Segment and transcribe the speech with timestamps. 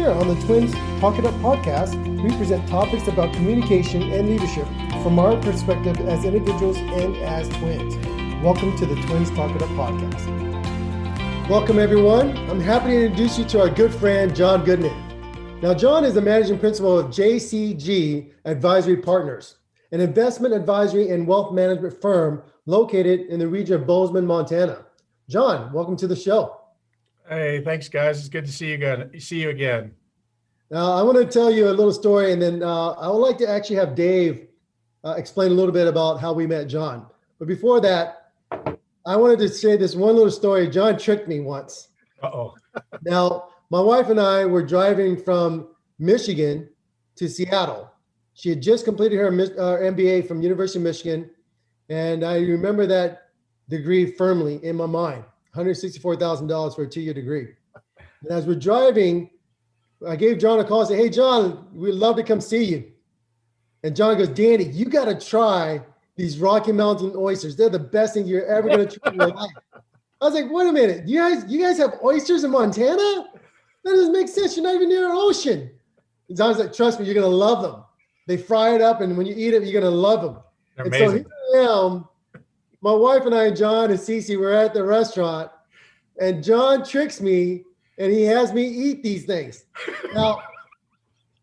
[0.00, 4.66] Here on the Twins Talk It Up podcast, we present topics about communication and leadership
[5.02, 7.96] from our perspective as individuals and as twins.
[8.42, 11.50] Welcome to the Twins Talk It Up podcast.
[11.50, 12.34] Welcome, everyone.
[12.48, 15.60] I'm happy to introduce you to our good friend, Jon Goodman.
[15.60, 19.56] Now, Jon is the managing principal of JCG Advisory Partners,
[19.92, 24.86] an investment advisory and wealth management firm located in the region of Bozeman, Montana.
[25.28, 26.59] Jon, welcome to the show.
[27.30, 28.18] Hey, thanks, guys.
[28.18, 29.20] It's good to see you again.
[29.20, 29.92] See you again.
[30.68, 33.38] Now, I want to tell you a little story, and then uh, I would like
[33.38, 34.48] to actually have Dave
[35.04, 37.06] uh, explain a little bit about how we met Jon.
[37.38, 38.32] But before that,
[39.06, 40.68] I wanted to say this one little story.
[40.68, 41.90] Jon tricked me once.
[42.20, 42.56] Uh-oh.
[43.04, 45.68] now, my wife and I were driving from
[46.00, 46.68] Michigan
[47.14, 47.92] to Seattle.
[48.34, 51.30] She had just completed her uh, MBA from University of Michigan,
[51.90, 53.28] and I remember that
[53.68, 55.22] degree firmly in my mind.
[55.54, 57.48] $164,000 for a two year degree.
[58.22, 59.30] And as we're driving,
[60.06, 62.92] I gave Jon a call and said, Hey, Jon, we'd love to come see you.
[63.82, 65.80] And Jon goes, Danny, you got to try
[66.16, 67.56] these Rocky Mountain oysters.
[67.56, 69.50] They're the best thing you're ever going to try in your life.
[70.20, 73.24] I was like, wait a minute, you guys, you guys have oysters in Montana?
[73.84, 74.54] That doesn't make sense.
[74.54, 75.70] You're not even near an ocean.
[76.28, 77.82] And Jon's like, trust me, you're gonna love them.
[78.26, 80.38] They fry it up, and when you eat it, you're gonna love them.
[80.76, 81.24] They're and amazing.
[81.24, 82.08] so here I am
[82.82, 85.50] my wife and I, Jon and Cece, were at the restaurant,
[86.20, 87.64] and Jon tricks me
[87.98, 89.64] and he has me eat these things.
[90.14, 90.42] Now,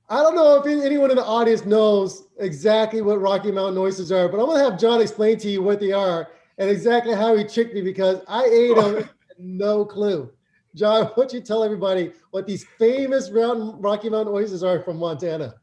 [0.10, 4.28] I don't know if anyone in the audience knows exactly what Rocky Mountain oysters are,
[4.28, 7.44] but I'm gonna have Jon explain to you what they are and exactly how he
[7.44, 10.32] tricked me because I ate them, no clue.
[10.76, 15.56] Jon, why don't you tell everybody what these famous Rocky Mountain oysters are from Montana?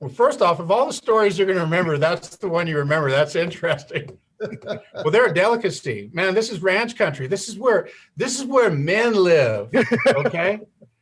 [0.00, 2.78] Well, first off, of all the stories you're going to remember, that's the one you
[2.78, 3.10] remember.
[3.10, 6.34] That's interesting well, they're a delicacy, man.
[6.34, 7.26] This is ranch country.
[7.26, 9.70] This is where this is where men live.
[10.06, 10.60] Okay,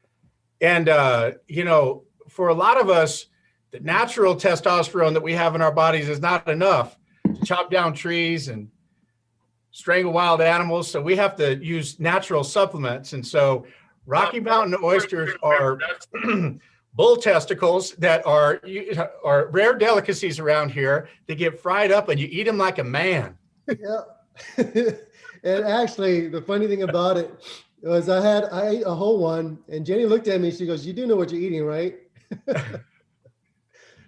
[0.60, 3.26] and uh, you know, for a lot of us,
[3.72, 7.92] the natural testosterone that we have in our bodies is not enough to chop down
[7.92, 8.70] trees and
[9.70, 10.91] strangle wild animals.
[10.91, 13.66] So we have to use natural supplements, and so
[14.06, 15.78] Rocky Mountain oysters are.
[16.96, 18.60] bull testicles that are
[19.24, 21.08] are rare delicacies around here.
[21.26, 23.36] They get fried up and you eat them like a man.
[23.68, 24.00] yeah.
[24.56, 27.30] and actually, the funny thing about it
[27.82, 30.50] was I had I ate a whole one, and Jenny looked at me.
[30.50, 31.98] She goes, "You do know what you're eating, right?"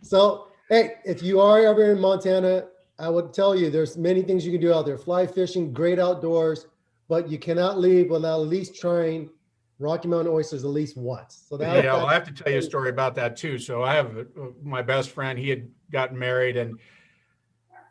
[0.03, 2.67] so, hey, if you are ever in Montana,
[2.99, 4.99] I would tell you there's many things you can do out there.
[4.99, 6.67] Fly fishing, great outdoors,
[7.09, 9.31] but you cannot leave without at least trying
[9.79, 11.45] Rocky Mountain oysters at least once.
[11.49, 13.59] So that, yeah, well, I have to tell you a story about that too.
[13.59, 14.25] So I have uh,
[14.63, 15.39] my best friend.
[15.39, 16.79] He had gotten married, and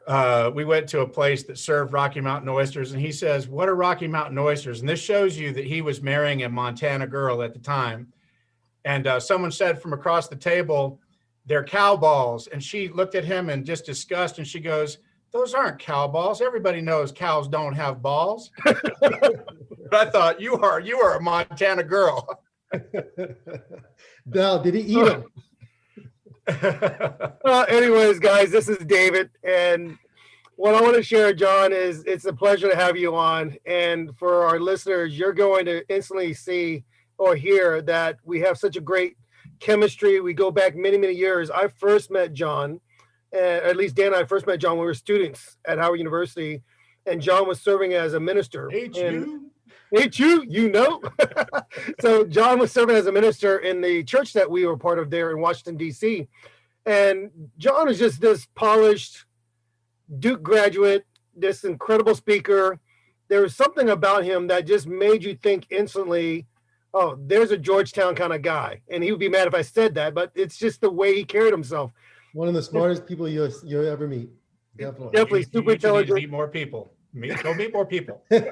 [0.05, 3.69] uh, we went to a place that served Rocky Mountain oysters, and he says, "What
[3.69, 7.41] are Rocky Mountain oysters?" And this shows you that he was marrying a Montana girl
[7.41, 8.11] at the time.
[8.83, 10.99] And uh, someone said from across the table,
[11.45, 14.97] "They're cow balls," and she looked at him in just disgust, and she goes,
[15.31, 16.41] "Those aren't cow balls.
[16.41, 21.83] Everybody knows cows don't have balls." but I thought you are you are a Montana
[21.83, 22.41] girl.
[24.25, 25.25] now, did he eat them?
[27.43, 29.97] well, anyways, guys, this is David, and
[30.57, 33.55] what I want to share, Jon, is it's a pleasure to have you on.
[33.67, 36.83] And for our listeners, you're going to instantly see
[37.19, 39.17] or hear that we have such a great
[39.59, 40.19] chemistry.
[40.19, 41.51] We go back many, many years.
[41.51, 42.81] I first met Jon,
[43.35, 45.99] uh, at least Dan and I first met Jon when we were students at Howard
[45.99, 46.61] University,
[47.05, 48.69] and Jon was serving as a minister.
[49.93, 50.25] H.U.
[50.25, 50.45] You?
[50.47, 51.01] You know.
[51.99, 55.09] so Jon was serving as a minister in the church that we were part of
[55.09, 56.27] there in Washington D.C.
[56.85, 59.25] And Jon is just this polished
[60.19, 61.05] Duke graduate,
[61.35, 62.79] this incredible speaker.
[63.27, 66.47] There was something about him that just made you think instantly,
[66.93, 69.95] "Oh, there's a Georgetown kind of guy." And he would be mad if I said
[69.95, 71.91] that, but it's just the way he carried himself.
[72.37, 74.29] One of the smartest people you you ever meet.
[74.77, 75.11] Definitely.
[75.11, 76.15] Definitely you, super you intelligent.
[76.17, 76.93] Meet more people.
[77.11, 78.21] Meet, go meet more people.
[78.29, 78.43] this,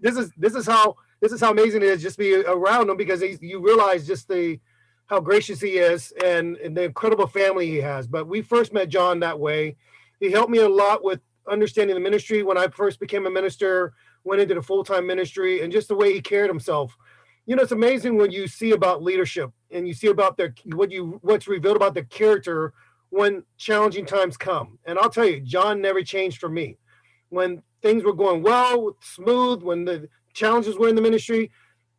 [0.00, 2.96] this, is this is how this is how amazing it is just be around him
[2.96, 4.58] because you realize just the
[5.06, 8.08] how gracious he is and, and the incredible family he has.
[8.08, 9.76] But we first met John that way.
[10.18, 13.92] He helped me a lot with understanding the ministry when I first became a minister,
[14.24, 16.98] went into the full time ministry, and just the way he carried himself.
[17.46, 20.90] you know, it's amazing when you see about leadership and you see about their what
[20.90, 22.72] you what's revealed about their character
[23.10, 24.78] when challenging times come.
[24.86, 26.78] And I'll tell you, Jon never changed for me.
[27.28, 31.50] When things were going well, smooth, when the challenges were in the ministry,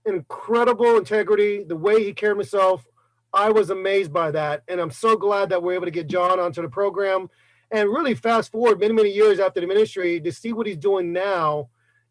[0.05, 2.85] incredible integrity, the way he carried himself.
[3.33, 4.63] I was amazed by that.
[4.67, 7.29] And I'm so glad that we're able to get Jon onto the program
[7.71, 11.11] and really fast forward many, many years after the ministry to see what he's doing
[11.11, 11.69] now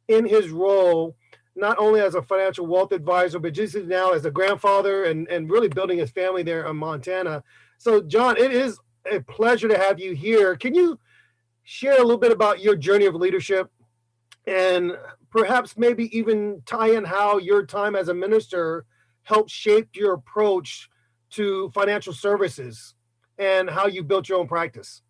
[0.08, 1.16] in his role,
[1.56, 5.50] not only as a financial wealth advisor, but just now as a grandfather and, and
[5.50, 7.42] really building his family there in Montana.
[7.78, 8.78] So, Jon, it is
[9.10, 10.56] a pleasure to have you here.
[10.56, 10.98] Can you
[11.62, 13.70] share a little bit about your journey of leadership
[14.46, 14.92] and
[15.30, 18.84] perhaps maybe even tie in how your time as a minister
[19.22, 20.88] helped shape your approach
[21.30, 22.94] to financial services
[23.38, 25.02] and how you built your own practice?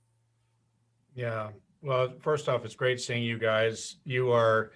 [1.15, 1.51] Yeah.
[1.83, 3.97] Well, first off, it's great seeing you guys.
[4.05, 4.73] You are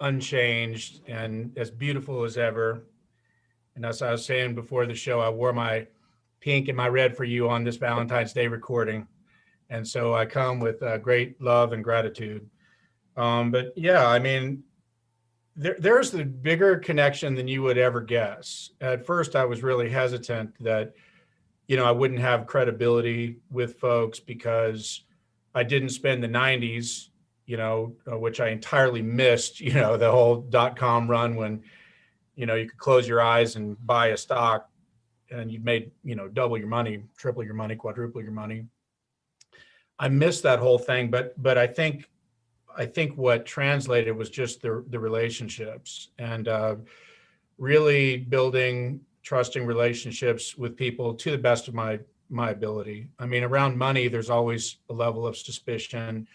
[0.00, 2.84] unchanged and as beautiful as ever.
[3.76, 5.86] And as I was saying before the show, I wore my
[6.40, 9.06] pink and my red for you on this Valentine's Day recording.
[9.70, 12.48] And so I come with uh, great love and gratitude.
[13.16, 14.62] Um, but yeah, I mean,
[15.56, 18.70] there, there's the bigger connection than you would ever guess.
[18.80, 20.94] At first, I was really hesitant that,
[21.66, 25.04] you know, I wouldn't have credibility with folks because
[25.54, 27.08] I didn't spend the 90s,
[27.46, 31.62] you know, uh, which I entirely missed, you know, the whole dot com run when,
[32.36, 34.68] you know, you could close your eyes and buy a stock
[35.30, 38.66] and you made, you know, double your money, triple your money, quadruple your money.
[39.98, 42.08] I missed that whole thing, but but I think
[42.76, 46.76] I think what translated was just the the relationships and uh,
[47.58, 51.98] really building trusting relationships with people to the best of my
[52.28, 53.08] my ability.
[53.18, 56.26] I mean, around money, there's always a level of suspicion.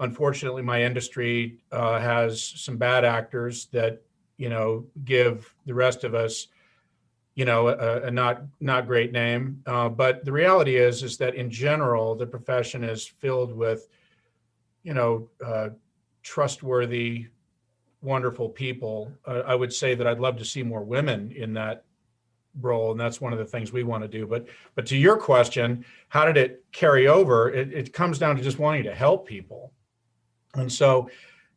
[0.00, 4.02] Unfortunately, my industry uh, has some bad actors that
[4.36, 6.48] you know give the rest of us
[7.34, 9.62] you know a, a not not great name.
[9.66, 13.88] Uh, but the reality is is that in general, the profession is filled with
[14.82, 15.68] you know uh,
[16.22, 17.26] trustworthy
[18.02, 19.12] wonderful people.
[19.24, 21.84] Uh, I would say that I'd love to see more women in that
[22.60, 25.16] role and that's one of the things we want to do but but to your
[25.16, 29.26] question how did it carry over it, it comes down to just wanting to help
[29.26, 29.72] people
[30.54, 31.08] and so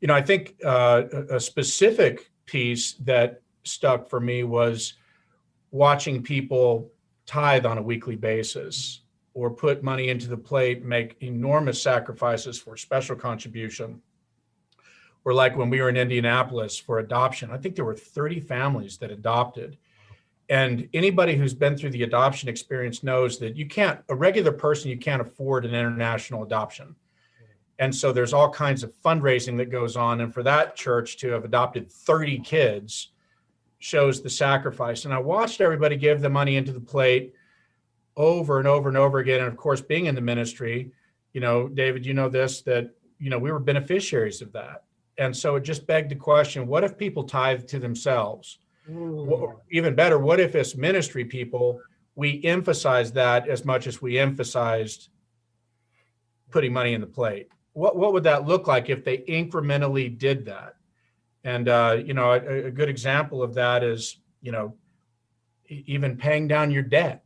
[0.01, 4.93] you know i think uh, a specific piece that stuck for me was
[5.71, 6.91] watching people
[7.25, 9.01] tithe on a weekly basis
[9.33, 14.01] or put money into the plate make enormous sacrifices for special contribution.
[15.25, 18.97] Or like when we were in indianapolis for adoption i think there were 30 families
[18.97, 19.77] that adopted.
[20.47, 24.91] And anybody who's been through the adoption experience knows that you can't a regular person
[24.91, 26.95] you can't afford an international adoption
[27.79, 30.21] and so there's all kinds of fundraising that goes on.
[30.21, 33.09] And for that church to have adopted 30 kids
[33.79, 35.05] shows the sacrifice.
[35.05, 37.33] And i watched everybody give the money into the plate
[38.15, 39.41] over and over and over again.
[39.41, 40.91] And of course being in the ministry
[41.33, 44.83] you know david you know this that you know we were beneficiaries of that.
[45.17, 48.59] And so it just begged the question what if people tithe to themselves?
[48.89, 49.55] Mm.
[49.71, 51.81] Even better, what if as ministry people,
[52.15, 55.09] we emphasize that as much as we emphasized
[56.51, 57.49] putting money in the plate?
[57.75, 60.75] What, what would that look like if they incrementally did that?
[61.43, 64.75] And, uh, you know, a, a good example of that is, you know,
[65.67, 67.25] even paying down your debt.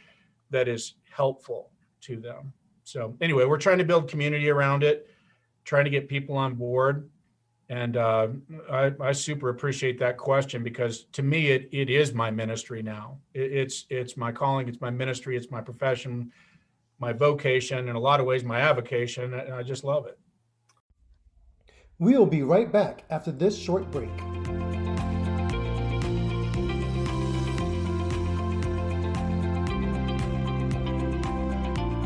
[0.50, 2.52] that is helpful to them
[2.86, 5.10] so anyway, we're trying to build community around it,
[5.64, 7.10] trying to get people on board.
[7.68, 8.28] And uh,
[8.70, 13.18] I, I, super appreciate that question because to me, it, it is my ministry now.
[13.34, 16.30] It, it's, it's my calling, it's my ministry, it's my profession,
[16.98, 19.34] my vocation, in a lot of ways, my avocation.
[19.34, 20.18] And I just love it.
[21.98, 24.10] We'll be right back after this short break.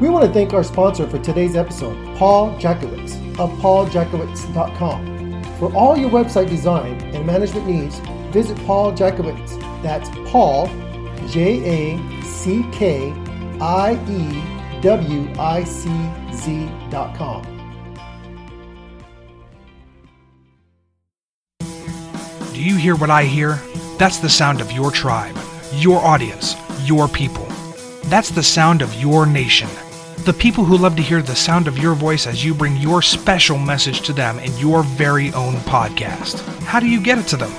[0.00, 5.44] We want to thank our sponsor for today's episode, Paul Jackiewicz of pauljackiewicz.com.
[5.58, 7.98] For all your website design and management needs,
[8.32, 9.60] visit Paul Jackiewicz.
[9.82, 10.68] That's Paul,
[11.28, 13.12] J A C K
[13.60, 14.49] I E
[14.80, 15.90] W I C
[16.32, 17.42] Z.com.
[22.54, 23.60] Do you hear what I hear?
[23.98, 25.36] That's the sound of your tribe,
[25.74, 27.46] your audience, your people.
[28.04, 29.68] That's the sound of your nation.
[30.24, 33.02] The people who love to hear the sound of your voice as you bring your
[33.02, 36.40] special message to them in your very own podcast.
[36.64, 37.52] How do you get it to them?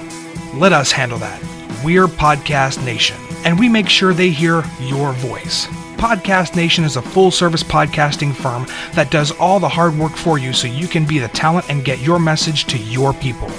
[0.60, 1.42] Let us handle that.
[1.84, 5.68] We're Podcast Nation, and we make sure they hear your voice.
[5.98, 10.40] Podcast Nation is a full service podcasting firm that does all the hard work for
[10.40, 13.50] you so you can be the talent and get your message to your people.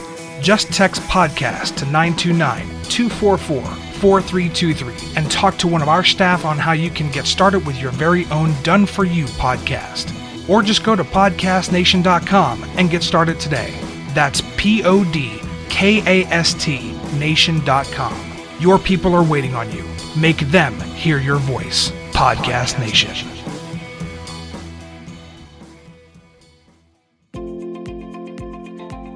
[0.40, 6.58] Just text podcast to 929 244 4323 and talk to one of our staff on
[6.58, 10.12] how you can get started with your very own done for you podcast.
[10.48, 13.72] Or just go to podcastnation.com and get started today.
[14.14, 18.31] That's P O D K A S T nation.com.
[18.60, 19.84] Your people are waiting on you.
[20.16, 21.90] Make them hear your voice.
[22.12, 23.28] Podcast Nation.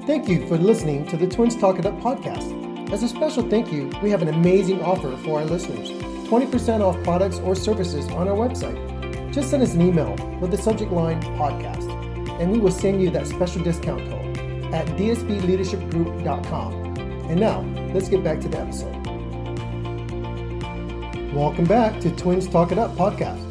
[0.07, 2.93] Thank you for listening to the Twins Talk It Up podcast.
[2.93, 5.91] As a special thank you, we have an amazing offer for our listeners
[6.29, 9.33] 20% off products or services on our website.
[9.33, 11.89] Just send us an email with the subject line podcast,
[12.41, 14.39] and we will send you that special discount code
[14.73, 16.73] at dsbleadershipgroup.com.
[17.29, 17.61] And now,
[17.93, 18.96] let's get back to the episode.
[21.37, 23.45] Welcome back to Twins Talk It Up podcast.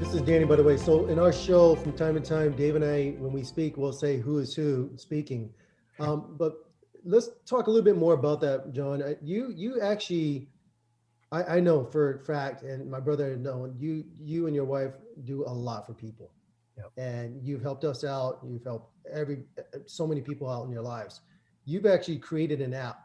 [0.00, 0.76] This is Danny, by the way.
[0.76, 3.92] So, in our show, from time to time, Dave and I, when we speak, we'll
[3.92, 5.54] say who is who speaking.
[6.00, 6.54] Um, but
[7.04, 9.04] let's talk a little bit more about that, Jon.
[9.22, 10.48] You you actually,
[11.30, 14.94] I, I know for a fact, and my brother know you you and your wife
[15.22, 16.32] do a lot for people,
[16.76, 16.90] Yep.
[16.96, 18.40] and you've helped us out.
[18.44, 19.44] You've helped every
[19.86, 21.20] so many people out in your lives.
[21.66, 22.98] You've actually created an app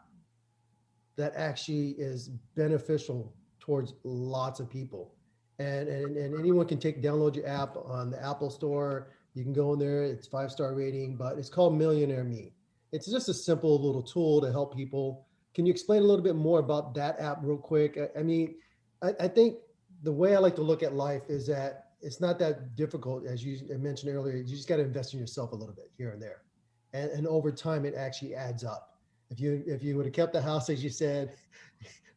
[1.14, 3.32] that actually is beneficial
[3.64, 5.14] towards lots of people.
[5.58, 9.08] And, and, and anyone can take download your app on the Apple Store.
[9.32, 10.04] You can go in there.
[10.04, 12.52] It's five star rating, but it's called Millionaire Me.
[12.92, 15.26] It's just a simple little tool to help people.
[15.54, 17.96] Can you explain a little bit more about that app real quick?
[17.96, 18.56] I, I mean,
[19.02, 19.56] I, I think
[20.02, 23.42] the way I like to look at life is that it's not that difficult, as
[23.42, 24.36] you mentioned earlier.
[24.36, 26.42] You just got to invest in yourself a little bit here and there,
[26.92, 28.98] and, and over time it actually adds up.
[29.30, 31.32] If you if you would have kept the house as you said,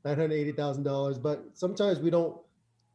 [0.06, 2.38] nine hundred eighty thousand dollars, but sometimes we don't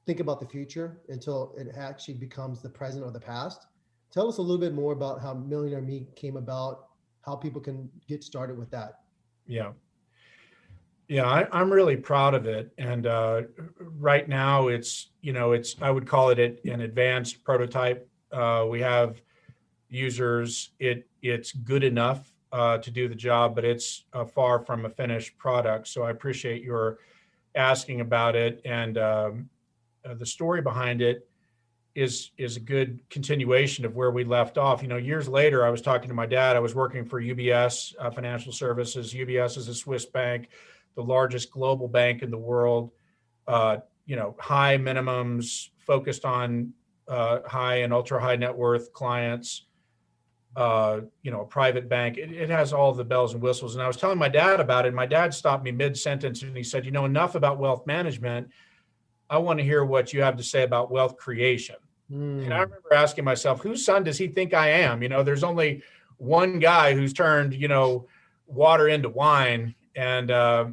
[0.06, 3.66] think about the future until it actually becomes the present or the past.
[4.10, 6.88] Tell us a little bit more about how Millionaire Me came about,
[7.22, 9.00] how people can get started with that.
[9.46, 9.72] Yeah.
[11.08, 12.72] Yeah, I, I'm really proud of it.
[12.78, 13.42] And uh,
[13.78, 18.08] right now, it's you know, it's I would call it an advanced prototype.
[18.30, 19.20] Uh, we have
[19.88, 20.70] users.
[20.78, 24.90] It it's good enough uh, to do the job, but it's uh, far from a
[24.90, 25.88] finished product.
[25.88, 26.98] So I appreciate your
[27.54, 28.60] asking about it.
[28.64, 29.48] And um,
[30.04, 31.28] uh, the story behind it
[31.94, 34.82] is is a good continuation of where we left off.
[34.82, 36.56] You know, years later, I was talking to my dad.
[36.56, 39.12] I was working for UBS uh, Financial Services.
[39.12, 40.48] UBS is a Swiss bank,
[40.94, 42.92] the largest global bank in the world.
[43.46, 46.72] Uh, you know, high minimums, focused on
[47.08, 49.66] uh, high and ultra high net worth clients.
[50.54, 52.18] Uh, you know, a private bank.
[52.18, 53.74] It, it has all the bells and whistles.
[53.74, 54.88] And I was telling my dad about it.
[54.88, 57.86] And my dad stopped me mid sentence and he said, "You know, enough about wealth
[57.86, 58.50] management."
[59.30, 61.76] I want to hear what you have to say about wealth creation.
[62.10, 62.62] And I Hmm.
[62.64, 65.02] remember asking myself, whose son does he think I am?
[65.02, 65.82] You know, there's only
[66.18, 68.06] one guy who's turned, you know,
[68.46, 69.74] water into wine.
[69.96, 70.66] And, uh,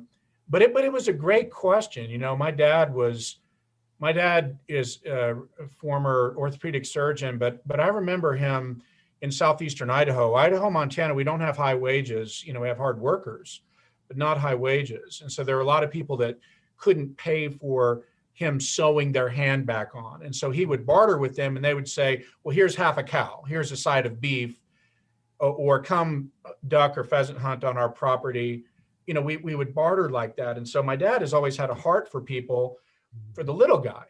[0.49, 2.09] but it, but it was a great question.
[2.09, 3.37] You know, my dad was,
[3.99, 5.35] my dad is a
[5.77, 8.81] former orthopedic surgeon, but, but I remember him
[9.21, 12.43] in Southeastern Idaho, Idaho, Montana, we don't have high wages.
[12.45, 13.61] You know, we have hard workers,
[14.07, 15.21] but not high wages.
[15.21, 16.39] And so there are a lot of people that
[16.77, 20.23] couldn't pay for him sewing their hand back on.
[20.23, 23.03] And so he would barter with them and they would say, well, here's half a
[23.03, 24.57] cow, here's a side of beef,
[25.39, 28.63] or, or come uh, duck or pheasant hunt on our property.
[29.07, 30.55] You know, we, we would barter like that.
[30.55, 32.77] And so my dad has always had a heart for people,
[33.33, 34.05] for the little guy.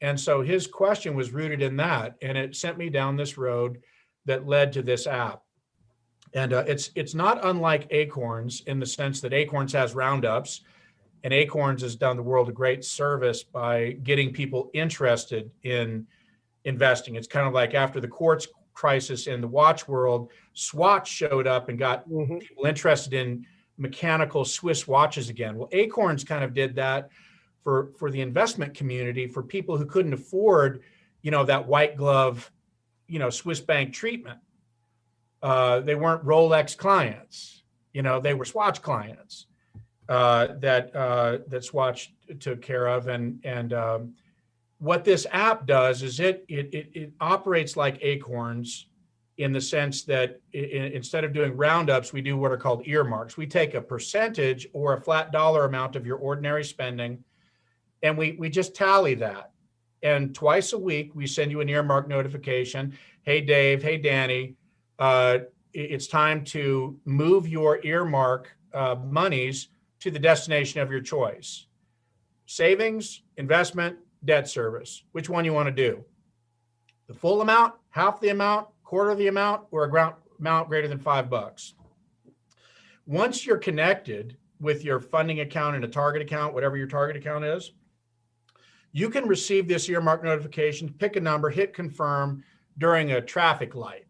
[0.00, 2.16] And so his question was rooted in that.
[2.22, 3.82] And it sent me down this road
[4.26, 5.42] that led to this app.
[6.34, 10.62] And uh, it's it's not unlike Acorns in the sense that Acorns has roundups,
[11.24, 16.06] and Acorns has done the world a great service by getting people interested in
[16.64, 17.14] investing.
[17.14, 21.68] It's kind of like after the quartz crisis in the watch world, Swatch showed up
[21.70, 22.40] and got Mhm.
[22.40, 23.46] people interested in
[23.78, 25.56] mechanical Swiss watches again.
[25.56, 27.10] Well, Acorns kind of did that
[27.62, 30.82] for for the investment community for people who couldn't afford,
[31.22, 32.50] you know, that white glove,
[33.08, 34.38] you know, Swiss bank treatment.
[35.42, 37.62] Uh, they weren't Rolex clients,
[37.96, 39.46] you know, they were Swatch clients
[40.08, 43.08] uh, that uh, that Swatch took care of.
[43.08, 44.14] And and um,
[44.78, 48.88] what this app does is it it it, it operates like Acorns
[49.38, 53.36] in the sense that instead of doing roundups, we do what are called earmarks.
[53.36, 57.24] We take a percentage or a flat dollar amount of your ordinary spending,
[58.02, 59.52] and we we just tally that.
[60.06, 62.96] And twice a week, we send you an earmark notification.
[63.24, 63.82] Hey, Dave.
[63.82, 64.54] Hey, Danny.
[65.00, 65.38] Uh,
[65.72, 71.66] it's time to move your earmark uh, monies to the destination of your choice.
[72.46, 75.02] Savings, investment, debt service.
[75.10, 76.04] Which one you want to do?
[77.08, 80.86] The full amount, half the amount, quarter of the amount, or a ground amount greater
[80.86, 81.74] than five bucks.
[83.06, 87.44] Once you're connected with your funding account and a target account, whatever your target account
[87.44, 87.72] is,
[88.96, 92.42] you can receive this earmark notification, pick a number, hit confirm
[92.78, 94.06] during a traffic light.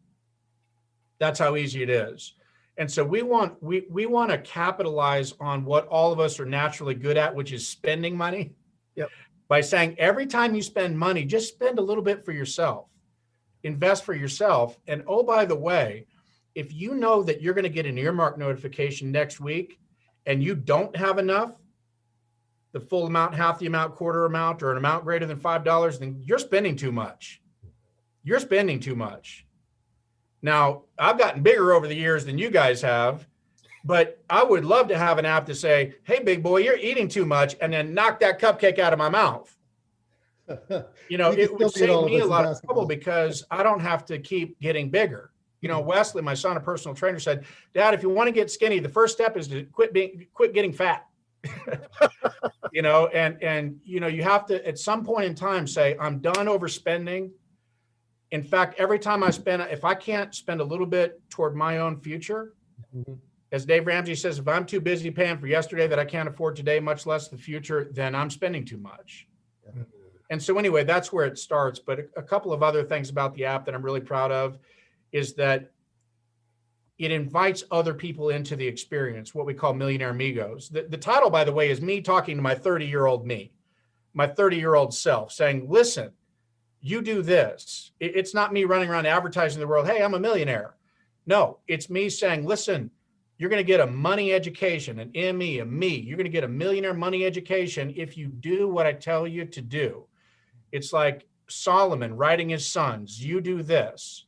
[1.19, 2.35] That's how easy it is.
[2.77, 6.47] And so we want we we want to capitalize on what all of us are
[6.47, 8.53] naturally good at, which is spending money.
[8.95, 9.11] Yep.
[9.49, 12.87] By saying every time you spend money, just spend a little bit for yourself.
[13.65, 14.79] Invest for yourself.
[14.87, 16.07] And oh, by the way,
[16.55, 19.81] if you know that you're going to get an earmark notification next week
[20.27, 21.55] and you don't have enough,
[22.77, 25.99] the full amount, half the amount, quarter amount, or an amount greater than five dollars,
[25.99, 27.41] then you're spending too much.
[28.23, 29.47] You're spending too much.
[30.43, 33.27] Now, I've gotten bigger over the years than you guys have,
[33.83, 37.09] but I would love to have an app to say, "Hey, big boy, you're eating
[37.09, 39.57] too much," and then knock that cupcake out of my mouth.
[41.09, 44.05] You know, You it would save me a lot of trouble because I don't have
[44.07, 45.31] to keep getting bigger.
[45.61, 48.51] You know, Wesley, my son, a personal trainer, said, "Dad, if you want to get
[48.51, 51.07] skinny, the first step is to quit being quit getting fat."
[52.73, 55.97] you know, and and you know, you have to at some point in time say,
[56.01, 57.31] "I'm done overspending."
[58.33, 61.79] In fact, every time I spend, if I can't spend a little bit toward my
[61.79, 62.55] own future,
[62.95, 63.19] Mhm.
[63.53, 66.57] as Dave Ramsey says, if I'm too busy paying for yesterday that I can't afford
[66.57, 69.29] today, much less the future, then I'm spending too much.
[70.29, 71.79] And so anyway, that's where it starts.
[71.79, 74.59] But a, a couple of other things about the app that I'm really proud of
[75.13, 75.71] is that
[76.99, 80.69] it invites other people into the experience, what we call millionaire amigos.
[80.69, 83.53] The, the title, by the way, is me talking to my 30 year old me,
[84.15, 86.11] my 30 year old self, saying, listen,
[86.81, 87.93] you do this.
[88.01, 90.75] It- it's not me running around advertising the world, hey, I'm a millionaire.
[91.27, 92.91] No, it's me saying, listen,
[93.39, 95.97] you're going to get a money education, an ME, a me.
[95.97, 99.45] You're going to get a millionaire money education if you do what I tell you
[99.45, 100.07] to do.
[100.73, 104.25] It's like Solomon writing his sons, you do this.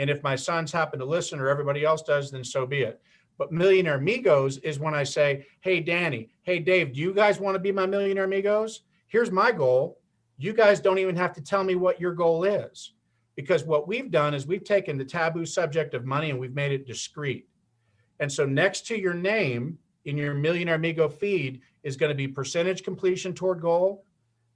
[0.00, 3.02] And if my sons happen to listen or everybody else does, then so be it.
[3.36, 7.54] But millionaire amigos is when I say, hey, Danny, hey, Dave, do you guys want
[7.54, 8.80] to be my millionaire amigos?
[9.08, 9.98] Here's my goal.
[10.38, 12.94] You guys don't even have to tell me what your goal is.
[13.36, 16.72] Because what we've done is we've taken the taboo subject of money and we've made
[16.72, 17.46] it discreet.
[18.20, 22.26] And so next to your name in your Millionaire Amigo feed is going to be
[22.26, 24.06] percentage completion toward goal,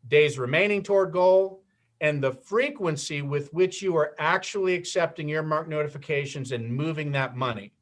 [0.08, 1.63] days remaining toward goal,
[2.04, 7.72] and the frequency with which you are actually accepting earmark notifications and moving that money.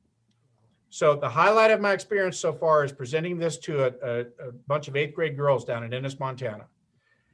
[0.91, 4.53] So the highlight of my experience so far is presenting this to a, a, a
[4.69, 6.67] bunch of eighth grade girls down in Ennis, Montana.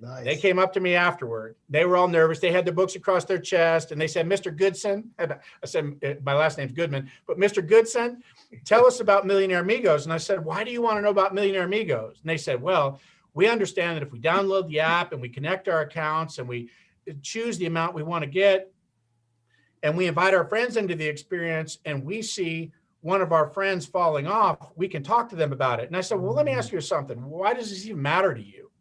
[0.01, 0.25] Nice.
[0.25, 1.57] They came up to me afterward.
[1.69, 2.39] They were all nervous.
[2.39, 4.57] They had their books across their chest and they said, Mr.
[4.57, 5.29] Goodson, I
[5.67, 7.67] said, "Uh, my last name's Goodman, but Mr.
[7.67, 8.23] Goodson,
[8.65, 10.05] tell us about Millionaire Amigos.
[10.05, 12.21] And I said, why do you want to know about Millionaire Amigos?
[12.23, 12.99] And they said, well,
[13.39, 16.69] we understand that if we download the app and we connect our accounts and we
[17.23, 18.73] choose the amount we want to get,
[19.85, 23.87] and we invite our friends into the experience and we see one of our friends
[23.87, 25.87] falling off, we can talk to them about it.
[25.87, 27.17] And I said, well, let me ask you something.
[27.31, 28.73] Why does this even matter to you?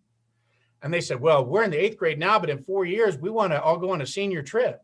[0.82, 3.30] And they said, well, we're in the eighth grade now, but in four years, we
[3.30, 4.82] want to all go on a senior trip.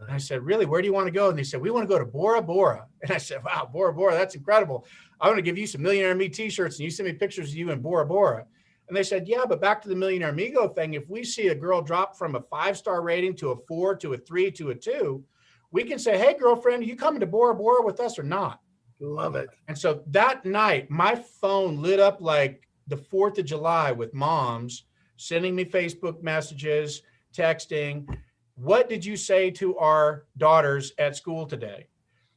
[0.00, 1.28] And I said, really, where do you want to go?
[1.28, 2.86] And they said, we want to go to Bora Bora.
[3.02, 4.84] And I said, wow, Bora Bora, that's incredible.
[5.20, 7.54] I want to give you some Millionaire Me t-shirts and you send me pictures of
[7.54, 8.44] you in Bora Bora.
[8.88, 10.94] And they said, yeah, but back to the Millionaire Amigo thing.
[10.94, 14.18] If we see a girl drop from a five-star rating to a four, to a
[14.18, 15.22] three, to a two,
[15.70, 18.60] we can say, hey, girlfriend, are you coming to Bora Bora with us or not?
[19.00, 19.50] Love it.
[19.68, 24.84] And so that night, my phone lit up like the 4th of July with moms
[25.16, 27.02] sending me Facebook messages,
[27.36, 28.06] texting.
[28.54, 31.88] What did you say to our daughters at school today?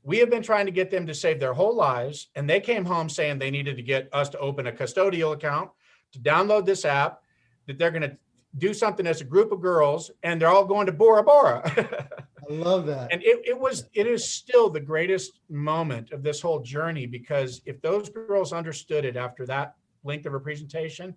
[0.04, 2.84] We have been trying to get them to save their whole lives, and they came
[2.84, 5.70] home saying they needed to get us to open a custodial account,
[6.14, 7.22] to download this app,
[7.68, 8.18] that they're going to
[8.58, 11.62] do something as a group of girls, and they're all going to Bora Bora.
[12.50, 13.14] I love that.
[13.14, 17.62] and it, it was it is still the greatest moment of this whole journey because
[17.66, 21.16] if those girls understood it after that length of a presentation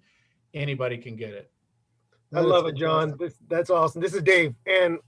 [0.53, 1.51] anybody can get it
[2.35, 3.17] I love it, Jon.
[3.19, 4.03] This, that's awesome.
[4.03, 4.99] This is Dave, and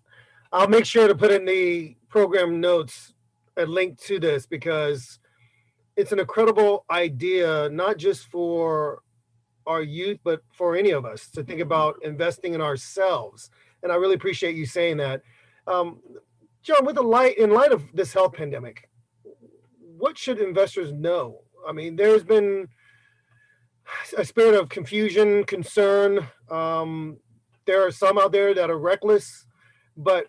[0.53, 3.15] I'll make sure to put in the program notes
[3.57, 5.19] a link to this because
[5.97, 9.03] it's an incredible idea, not just for
[9.67, 13.51] our youth, but for any of us to think about investing in ourselves.
[13.83, 15.23] And I really appreciate you saying that.
[15.67, 16.01] Um,
[16.63, 18.89] Jon, with the light in light of this health pandemic,
[19.99, 21.43] what should investors know?
[21.67, 22.69] I mean, there's been
[24.17, 26.27] a spirit of confusion, concern.
[26.51, 27.19] Um,
[27.67, 29.47] there are some out there that are reckless,
[29.97, 30.27] but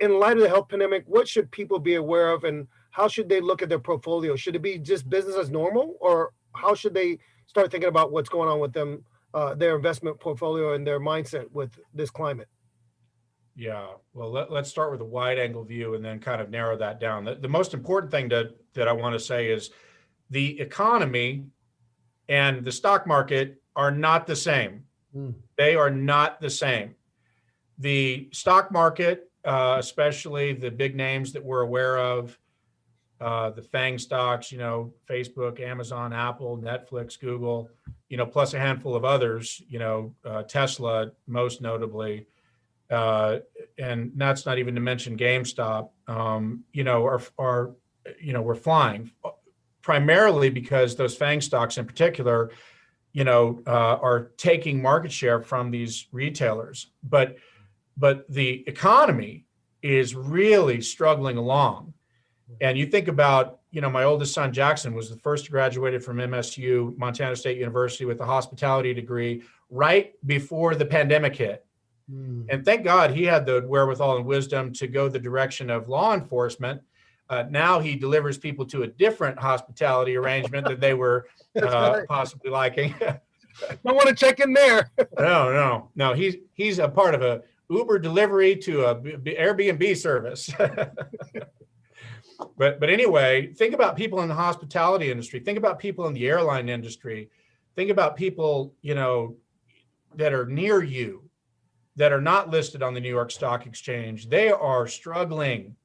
[0.00, 3.28] in light of the health pandemic, what should people be aware of and how should
[3.28, 4.36] they look at their portfolio?
[4.36, 8.28] Should it be just business as normal or how should they start thinking about what's
[8.28, 12.48] going on with them, uh, their investment portfolio and their mindset with this climate?
[13.54, 16.76] Yeah, well, let, us start with a wide angle view and then kind of narrow
[16.78, 17.24] that down.
[17.24, 19.70] The, the most important thing to, that I want to say is
[20.30, 21.44] the economy
[22.28, 24.84] and the stock market are not the same.
[25.14, 25.34] Mm.
[25.58, 26.94] They are not the same.
[27.78, 32.38] The stock market, uh, especially the big names that we're aware of,
[33.22, 37.70] uh, the FANG stocks, you know, Facebook, Amazon, Apple, Netflix, Google,
[38.08, 42.26] you know, plus a handful of others, you know, uh, Tesla, most notably,
[42.90, 43.38] uh,
[43.78, 47.70] and that's not even to mention GameStop, um, you know, are, are,
[48.20, 49.12] you know, we're flying
[49.82, 52.50] primarily because those FANG stocks in particular,
[53.12, 56.88] you know, uh, are taking market share from these retailers.
[57.02, 57.36] But,
[57.96, 59.46] but the economy
[59.80, 61.94] is really struggling along
[62.60, 66.18] and you think about, you know, my oldest son, Jackson, was the first graduated from
[66.18, 71.64] MSU, Montana State University, with a hospitality degree right before the pandemic hit.
[72.10, 72.46] Mm.
[72.50, 76.14] And thank God he had the wherewithal and wisdom to go the direction of law
[76.14, 76.82] enforcement.
[77.30, 81.26] Uh, now he delivers people to a different hospitality arrangement that they were
[81.62, 82.08] uh, right.
[82.08, 82.94] possibly liking.
[83.00, 84.90] I want to check in there.
[85.18, 86.14] no, no, no.
[86.14, 90.50] He's he's a part of a Uber delivery to a Airbnb service.
[92.56, 95.40] but but anyway, think about people in the hospitality industry.
[95.40, 97.30] Think about people in the airline industry.
[97.74, 99.36] Think about people you know
[100.14, 101.28] that are near you
[101.96, 104.28] that are not listed on the New York Stock Exchange.
[104.28, 105.76] They are struggling.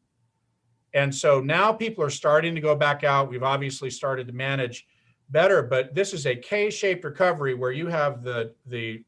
[0.94, 3.30] And so now people are starting to go back out.
[3.30, 4.88] We've obviously started to manage
[5.30, 9.04] better, but this is a K-shaped recovery where you have the the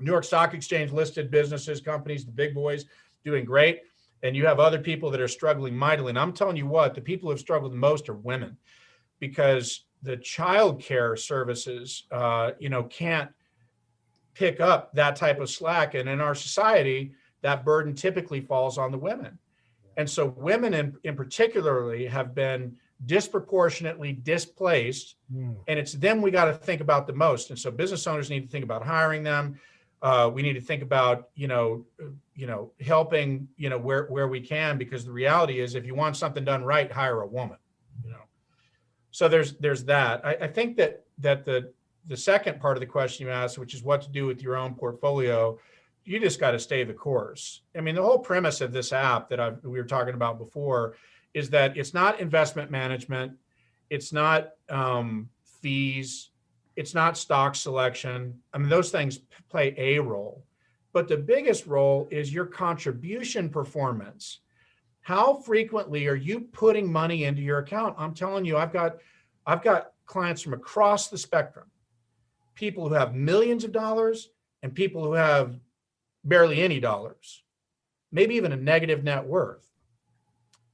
[0.00, 2.84] New York Stock Exchange listed businesses, companies, the big boys
[3.24, 3.82] doing great
[4.24, 6.08] and you have other people that are struggling mightily.
[6.08, 8.56] And I'm telling you what, the people who have struggled the most are women
[9.20, 13.30] because the child care services, uh, you know, can't
[14.32, 15.94] pick up that type of slack.
[15.94, 19.38] And in our society, that burden typically falls on the women.
[19.98, 25.16] And so women in, in particularly have been disproportionately displaced.
[25.32, 25.56] Mm.
[25.68, 27.50] And it's them we got to think about the most.
[27.50, 29.60] And so business owners need to think about hiring them.
[30.04, 31.86] Uh, we need to think about, you know,
[32.34, 35.94] you know, helping, you know, where where we can, because the reality is, if you
[35.94, 37.56] want something done right, hire a woman.
[38.04, 38.24] You know,
[39.10, 40.22] so there's there's that.
[40.22, 41.72] I, I think that that the
[42.06, 44.56] the second part of the question you asked, which is what to do with your
[44.56, 45.58] own portfolio,
[46.04, 47.62] you just got to stay the course.
[47.74, 50.96] I mean, the whole premise of this app that I've, we were talking about before
[51.32, 53.32] is that it's not investment management,
[53.88, 55.30] it's not um,
[55.62, 56.28] fees,
[56.76, 58.40] it's not stock selection.
[58.52, 60.44] I mean, those things play a role,
[60.92, 64.40] but the biggest role is your contribution performance.
[65.02, 67.94] How frequently are you putting money into your account?
[67.98, 68.96] I'm telling you, I've got,
[69.46, 71.66] I've got clients from across the spectrum,
[72.54, 74.30] people who have millions of dollars
[74.62, 75.58] and people who have
[76.24, 77.42] barely any dollars,
[78.10, 79.70] maybe even a negative net worth.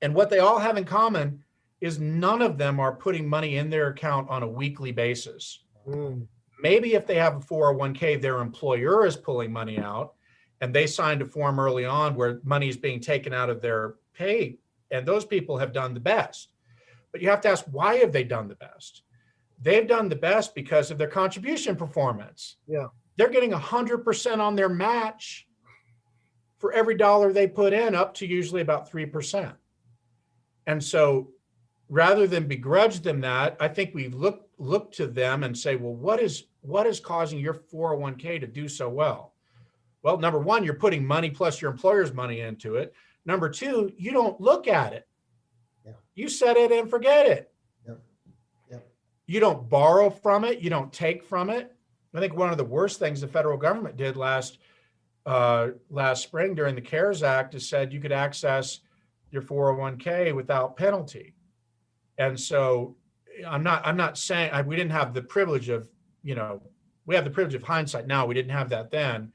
[0.00, 1.42] And what they all have in common
[1.80, 5.60] is none of them are putting money in their account on a weekly basis.
[5.90, 6.26] Mm.
[6.62, 10.14] Maybe if they have a 401k, their employer is pulling money out
[10.61, 13.94] and they signed a form early on where money is being taken out of their
[14.14, 14.59] pay.
[14.90, 16.50] And those people have done the best.
[17.12, 19.03] But you have to ask, why have they done the best?
[19.62, 22.57] They've done the best because of their contribution performance.
[22.66, 22.88] Yeah.
[23.16, 25.46] They're getting 100% on their match
[26.59, 29.53] for every dollar they put in, up to usually about 3%.
[30.66, 31.31] And so
[31.88, 35.94] rather than begrudge them that, I think we look look to them and say, well,
[35.94, 39.32] what is what is causing your 401k to do so well?
[40.02, 42.94] Well, number one, you're putting money plus your employer's money into it.
[43.24, 45.06] Number two, you don't look at it.
[45.84, 45.92] Yeah.
[46.14, 47.52] You set it and forget it.
[47.86, 48.00] Yep.
[48.70, 48.88] Yep.
[49.26, 50.60] You don't borrow from it.
[50.60, 51.74] You don't take from it.
[52.14, 54.58] I think one of the worst things the federal government did last
[55.26, 58.80] uh, last spring during the CARES Act is said you could access
[59.30, 61.34] your 401k without penalty.
[62.18, 62.96] And so
[63.46, 65.88] I'm not I'm not saying I, we didn't have the privilege of
[66.22, 66.62] you know
[67.07, 69.33] we have the privilege of hindsight now we didn't have that then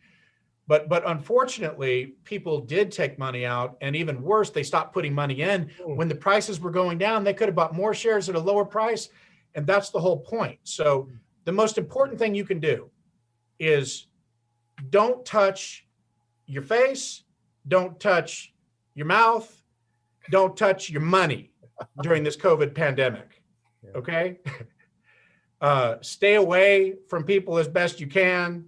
[0.68, 5.42] But but unfortunately, people did take money out, and even worse, they stopped putting money
[5.42, 5.96] in hmm.
[5.96, 7.24] when the prices were going down.
[7.24, 9.10] They could have bought more shares at a lower price,
[9.54, 10.60] and that's the whole point.
[10.64, 11.10] So
[11.46, 12.90] the most important thing you can do
[13.60, 14.08] is
[14.90, 15.86] don't touch
[16.48, 17.24] your face,
[17.68, 18.54] don't touch
[18.96, 19.64] your mouth,
[20.32, 21.52] don't touch your money
[22.02, 23.42] during this COVID pandemic.
[23.94, 24.40] Okay.
[25.62, 28.66] Uh, stay away from people as best you can.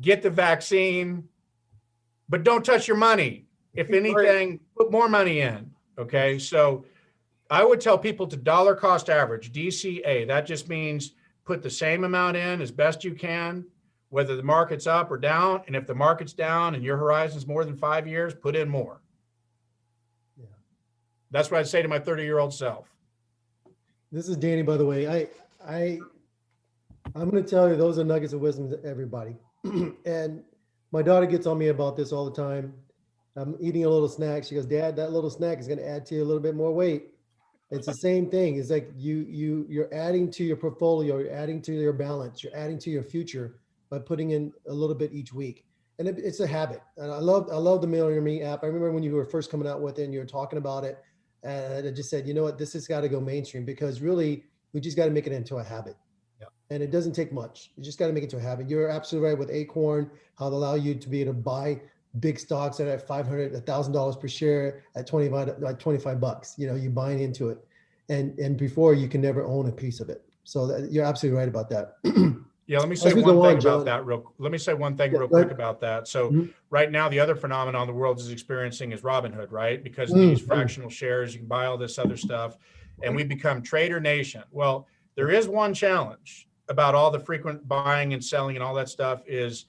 [0.00, 1.28] Get the vaccine,
[2.28, 3.46] but don't touch your money.
[3.72, 5.70] If anything, put more money in.
[5.98, 6.38] Okay.
[6.38, 6.84] So
[7.50, 10.26] I would tell people to dollar cost average, DCA.
[10.26, 11.12] That just means
[11.44, 13.64] put the same amount in as best you can,
[14.08, 15.62] whether the market's up or down.
[15.66, 19.00] And if the market's down and your horizon's more than five years, put in more.
[20.36, 20.46] Yeah.
[21.30, 22.95] That's what I'd say to my 30 year old self.
[24.12, 25.08] This is Danny, by the way.
[25.08, 25.28] I,
[25.66, 25.98] I,
[27.14, 29.36] I'm going to tell you those are nuggets of wisdom to everybody.
[30.04, 30.42] and
[30.92, 32.72] my daughter gets on me about this all the time.
[33.34, 34.44] I'm eating a little snack.
[34.44, 36.54] She goes, "Dad, that little snack is going to add to you a little bit
[36.54, 37.08] more weight."
[37.70, 38.56] It's the same thing.
[38.56, 41.18] It's like you, you, you're adding to your portfolio.
[41.18, 42.44] You're adding to your balance.
[42.44, 43.58] You're adding to your future
[43.90, 45.66] by putting in a little bit each week.
[45.98, 46.80] And it, it's a habit.
[46.96, 48.62] And I love, I love the Millionaire Me app.
[48.62, 50.84] I remember when you were first coming out with it and you were talking about
[50.84, 51.02] it.
[51.42, 54.44] And I just said, you know what, this has got to go mainstream because really
[54.72, 55.96] we just got to make it into a habit.
[56.40, 56.48] Yeah.
[56.70, 57.70] And it doesn't take much.
[57.76, 58.68] You just got to make it to a habit.
[58.68, 61.80] You're absolutely right with Acorn, how they allow you to be able to buy
[62.20, 66.20] big stocks that are at 500, a thousand dollars per share at 25, like 25
[66.20, 67.58] bucks, you know, you're buying into it.
[68.08, 70.24] And, and before you can never own a piece of it.
[70.44, 71.96] So that, you're absolutely right about that.
[72.66, 74.34] Yeah, let me say one thing on, about that real.
[74.38, 76.08] Let me say one thing Yeah, real quick about that.
[76.08, 76.52] So Mhm.
[76.70, 79.82] right now, the other phenomenon the world is experiencing is Robinhood, right?
[79.82, 80.30] Because Mm.
[80.30, 82.58] these fractional shares, you can buy all this other stuff,
[83.02, 84.42] and we become trader nation.
[84.50, 88.88] Well, there is one challenge about all the frequent buying and selling and all that
[88.88, 89.66] stuff is,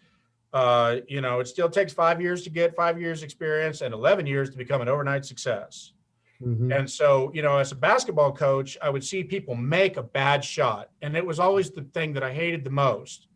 [0.54, 4.26] uh, you know, it still takes five years to get five years experience and 11
[4.26, 5.94] years to become an overnight success.
[6.42, 6.78] Mhm.
[6.78, 10.44] And so, you know, as a basketball coach, I would see people make a bad
[10.44, 10.90] shot.
[11.02, 13.28] And it was always the thing that I hated the most.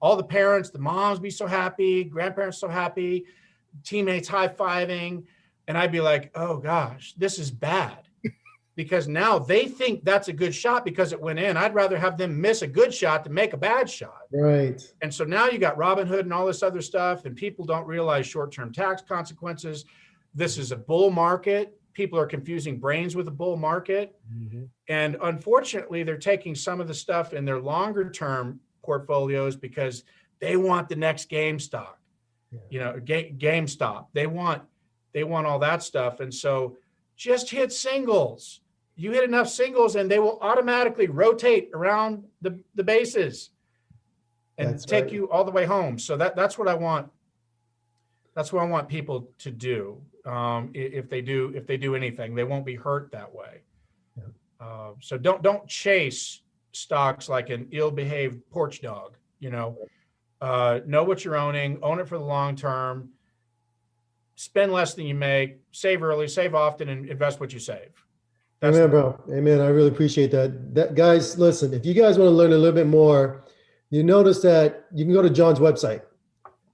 [0.00, 3.24] All the parents, the moms be so happy, grandparents so happy,
[3.82, 5.24] teammates high fiving.
[5.66, 7.98] And I'd be like, oh gosh, this is bad.
[8.76, 11.56] because now they think that's a good shot because it went in.
[11.56, 14.22] I'd rather have them miss a good shot than make a bad shot.
[14.32, 14.80] Right.
[15.00, 18.26] And so now you got Robinhood and all this other stuff, and people don't realize
[18.26, 19.84] short term tax consequences.
[20.34, 21.78] This is a bull market.
[21.94, 24.16] People are confusing brains with a bull market.
[24.32, 24.68] Mhm.
[24.88, 30.04] And unfortunately, they're taking some of the stuff in their longer term portfolios because
[30.40, 31.94] they want the next GameStop,
[32.50, 32.58] Yeah.
[32.68, 34.08] you know, Ga- GameStop.
[34.12, 34.62] They want
[35.12, 36.18] they want all that stuff.
[36.18, 36.76] And so
[37.16, 38.60] just hit singles.
[38.96, 43.50] You hit enough singles and they will automatically rotate around the, the bases
[44.58, 45.12] and That's take right.
[45.12, 46.00] you all the way home.
[46.00, 47.12] So that that's what I want.
[48.34, 50.02] That's what I want people to do.
[50.24, 53.60] Um, if they do, if they do anything, they won't be hurt that way.
[54.16, 54.24] Yeah.
[54.58, 56.40] Uh, so don't don't chase
[56.72, 59.16] stocks like an ill-behaved porch dog.
[59.38, 59.78] You know,
[60.40, 63.10] uh, know what you're owning, own it for the long term.
[64.36, 67.90] Spend less than you make, save early, save often, and invest what you save.
[68.60, 69.22] That's Amen, bro.
[69.30, 69.60] Amen.
[69.60, 70.74] I really appreciate that.
[70.74, 73.44] That guys, listen, if you guys want to learn a little bit more,
[73.90, 76.02] you notice that you can go to Jon's website.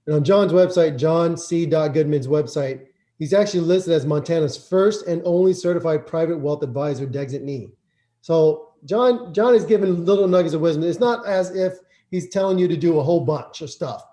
[0.07, 1.65] And on Jon's website, Jon C.
[1.65, 2.87] Goodman's website,
[3.21, 7.71] he's actually listed as Montana's first and only certified private wealth advisor, designee.
[8.19, 10.83] So Jon, Jon is giving little nuggets of wisdom.
[10.83, 11.75] It's not as if
[12.09, 14.03] he's telling you to do a whole bunch of stuff.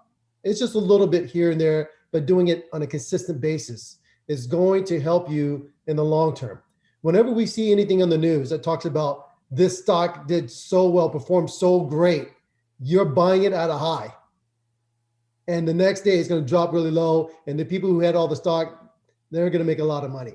[0.44, 3.98] It's just a little bit here and there, but doing it on a consistent basis
[4.28, 6.60] is going to help you in the long term
[7.02, 11.08] whenever we see anything on the news that talks about this stock did so well,
[11.08, 12.28] performed so great,
[12.80, 14.12] you're buying it at a high.
[15.46, 17.30] And the next day it's going to drop really low.
[17.46, 18.87] And the people who had all the stock,
[19.30, 20.34] they're going to make a lot of money.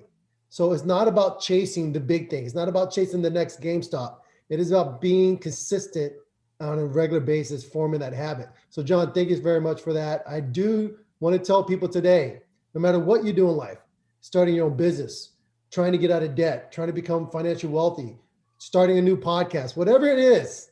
[0.49, 2.45] So it's not about chasing the big thing.
[2.45, 4.17] It's not about chasing the next GameStop.
[4.49, 6.13] It is about being consistent
[6.59, 8.49] on a regular basis, forming that habit.
[8.69, 10.23] So, Jon, thank you very much for that.
[10.27, 12.41] I do want to tell people today
[12.73, 13.79] no matter what you do in life,
[14.21, 15.31] starting your own business,
[15.71, 18.17] trying to get out of debt, trying to become financially wealthy,
[18.57, 20.69] starting a new podcast, whatever it is,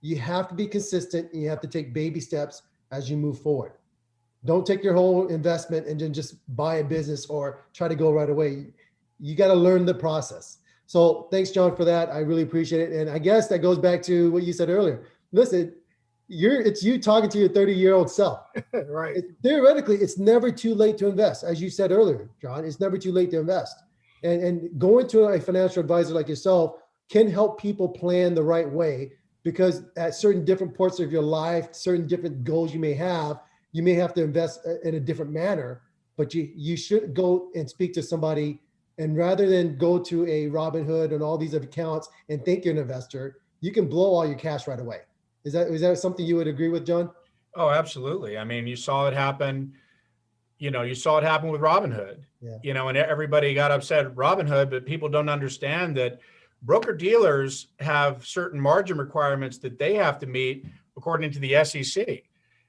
[0.00, 3.40] you have to be consistent and you have to take baby steps as you move
[3.40, 3.72] forward.
[4.44, 8.12] Don't take your whole investment and then just buy a business or try to go
[8.12, 8.66] right away.
[9.20, 10.58] You got to learn the process.
[10.86, 12.10] So thanks, Jon, for that.
[12.10, 12.92] I really appreciate it.
[12.92, 15.04] And I guess that goes back to what you said earlier.
[15.30, 15.74] Listen,
[16.28, 18.40] you're it's you talking to your 30 year old self.
[18.88, 19.16] right.
[19.16, 21.44] It- theoretically, it's never too late to invest.
[21.44, 23.76] As you said earlier, Jon, it's never too late to invest.
[24.24, 26.76] And, and going to a financial advisor like yourself
[27.10, 31.74] can help people plan the right way because at certain different parts of your life,
[31.74, 33.40] certain different goals you may have,
[33.72, 35.82] you may have to invest uh, in a different manner,
[36.16, 38.60] but you you should go and speak to somebody.
[38.98, 42.80] And rather than go to a Robinhood and all these accounts and think you're an
[42.80, 45.00] investor, you can blow all your cash right away.
[45.44, 47.10] Is that is that something you would agree with, Jon?
[47.54, 48.38] Oh, absolutely.
[48.38, 49.72] I mean, you saw it happen.
[50.58, 52.18] You know, you saw it happen with Robinhood.
[52.40, 52.58] Yeah.
[52.62, 56.20] You know, and everybody got upset at Robinhood, but people don't understand that
[56.62, 60.64] broker dealers have certain margin requirements that they have to meet
[60.96, 62.22] according to the SEC.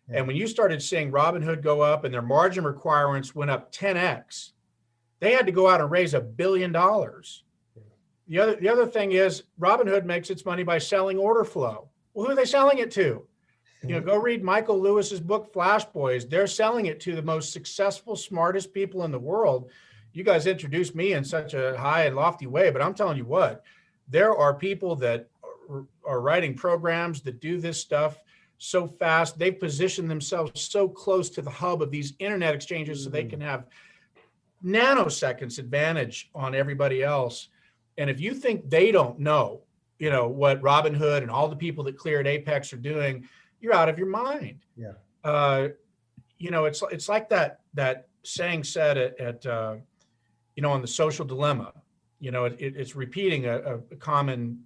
[0.10, 0.18] Yeah.
[0.18, 4.52] And when you started seeing Robinhood go up and their margin requirements went up 10x,
[5.20, 7.44] they had to go out and raise a billion dollars.
[8.28, 11.90] The other the other thing is Robinhood makes its money by selling order flow.
[12.14, 13.26] Well, who are they selling it to?
[13.84, 16.28] You know, go read Michael Lewis's book Flash Boys.
[16.28, 19.70] They're selling it to the most successful, smartest people in the world.
[20.14, 23.26] You guys introduced me in such a high and lofty way, but I'm telling you
[23.26, 23.64] what,
[24.08, 25.28] there are people that
[26.06, 28.20] are writing programs that do this stuff
[28.64, 29.38] so fast.
[29.38, 33.30] They've positioned themselves so close to the hub of these internet exchanges so they Mhm.
[33.32, 33.68] can have
[34.64, 37.50] nanoseconds advantage on everybody else.
[37.98, 39.64] And if you think they don't know,
[40.00, 43.28] you know, what Robinhood and all the people that cleared Apex are doing,
[43.60, 44.60] you're out of your mind.
[44.78, 44.94] Yeah.
[45.24, 45.70] Uh,
[46.38, 49.76] you know, it's it's like that that saying said at, at uh,
[50.56, 51.74] you know, on the social dilemma.
[52.20, 53.58] You know, it, it's repeating a,
[53.92, 54.64] a common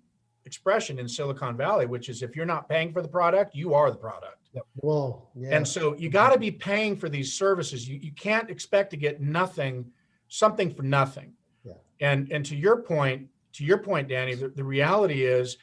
[0.48, 3.92] expression in Silicon Valley, which is if you're not paying for the product, you are
[3.92, 4.50] the product.
[4.78, 5.56] Well, yeah.
[5.56, 7.88] And so you got to be paying for these services.
[7.88, 9.86] You, you can't expect to get nothing,
[10.30, 11.34] something for nothing.
[11.64, 11.74] Yeah.
[12.00, 15.58] And and to your point, to your point, Danny, the, the reality is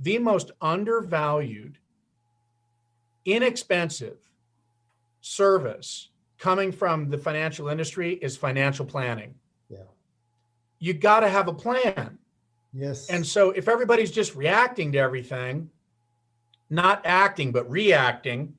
[0.00, 1.78] the most undervalued,
[3.24, 4.18] inexpensive
[5.20, 9.34] service coming from the financial industry is financial planning.
[9.68, 9.78] Yeah.
[10.78, 12.18] You got to have a plan.
[12.72, 13.08] Yes.
[13.08, 15.70] And so if everybody's just reacting to everything,
[16.68, 18.54] not acting, but reacting,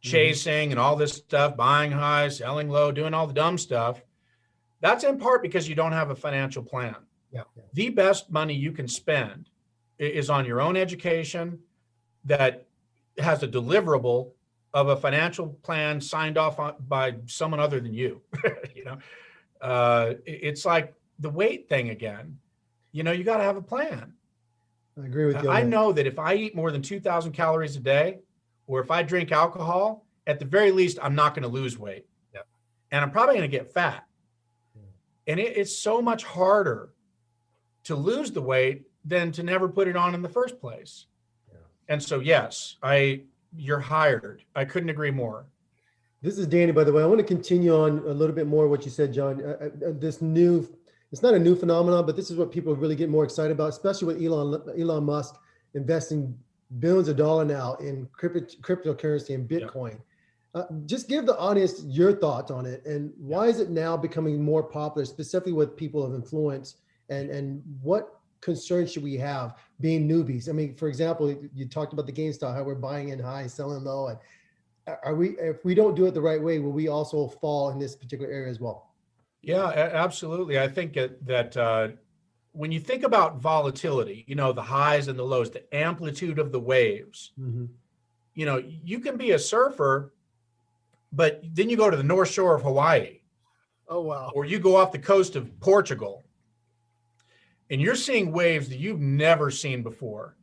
[0.00, 4.02] chasing and all this stuff, buying high, selling low, doing all the dumb stuff,
[4.80, 6.96] that's in part because you don't have a financial plan.
[7.32, 7.42] Yeah.
[7.72, 9.48] The best money you can spend
[9.98, 11.58] is on your own education
[12.24, 12.66] that
[13.18, 14.32] has a deliverable
[14.74, 18.20] of a financial plan signed off on, by someone other than you.
[18.74, 18.98] you know,
[19.60, 22.38] uh, it's like the weight thing again.
[22.94, 24.14] You know, you got to have a plan.
[24.96, 25.50] I agree with you.
[25.50, 28.20] I know that if I eat more than 2,000 calories a day,
[28.68, 32.06] or if I drink alcohol, at the very least, I'm not going to lose weight.
[32.32, 32.46] Yep.
[32.92, 34.06] And I'm probably going to get fat.
[35.26, 36.90] And it, it's so much harder
[37.82, 41.06] to lose the weight than to never put it on in the first place.
[41.50, 41.58] Yeah.
[41.88, 43.22] And so, yes, I
[43.56, 44.44] you're hired.
[44.54, 45.46] I couldn't agree more.
[46.22, 47.02] This is Danny, by the way.
[47.02, 49.42] I want to continue on a little bit more what you said, Jon.
[49.42, 50.66] Uh, uh, this new,
[51.14, 53.68] it's not a new phenomenon, but this is what people really get more excited about,
[53.68, 55.36] especially with Elon Elon Musk
[55.74, 56.36] investing
[56.80, 59.62] billions of dollars now in crypto, cryptocurrency and Yep.
[59.62, 60.00] Bitcoin.
[60.56, 64.42] Uh, just give the audience your thoughts on it, and why is it now becoming
[64.42, 66.78] more popular, specifically with people of influence,
[67.10, 70.48] and and what concerns should we have being newbies?
[70.48, 73.84] I mean, for example, you talked about the GameStop, how we're buying in high, selling
[73.84, 74.18] low, and
[75.04, 77.78] are we if we don't do it the right way will we also fall in
[77.78, 78.93] this particular area as well
[79.46, 80.58] Yeah, absolutely.
[80.58, 81.88] I think that, that uh,
[82.52, 86.52] when you think about volatility, you know, the highs and the lows, the amplitude of
[86.52, 87.32] the waves,
[88.34, 90.12] you know, you can be a surfer,
[91.12, 93.20] but then you go to the North Shore of Hawaii
[93.88, 94.30] Oh wow.
[94.34, 96.24] or you go off the coast of Portugal
[97.70, 100.36] and you're seeing waves that you've never seen before.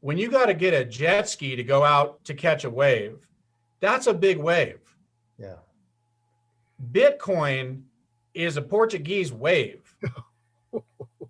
[0.00, 3.26] When you got to get a jet ski to go out to catch a wave,
[3.80, 4.80] that's a big wave.
[5.38, 5.56] yeah
[6.92, 7.82] Bitcoin
[8.36, 9.94] is a Portuguese wave.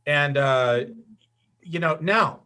[0.06, 0.84] and, uh,
[1.62, 2.40] you know, now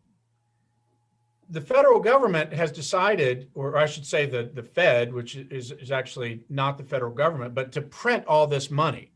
[1.49, 5.91] the federal government has decided, or I should say the, the Fed, which is, is
[5.91, 9.11] actually not the federal government, but to print all this money.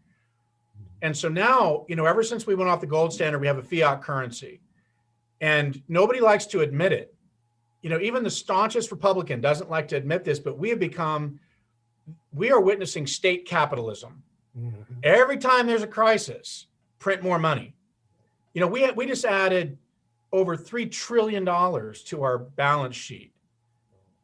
[1.03, 3.59] And so now, you know, ever since we went off the gold standard, we have
[3.59, 4.61] a fiat currency.
[5.40, 7.14] And nobody likes to admit it.
[7.82, 11.38] You know, even the staunchest Republican doesn't like to admit this, but we have become
[12.32, 14.22] we are witnessing state capitalism.
[14.59, 14.84] Mhm.
[15.02, 16.66] Every time there's a crisis,
[16.98, 17.74] print more money.
[18.52, 19.78] You know, we we just added
[20.32, 23.32] over three trillion dollars to our balance sheet.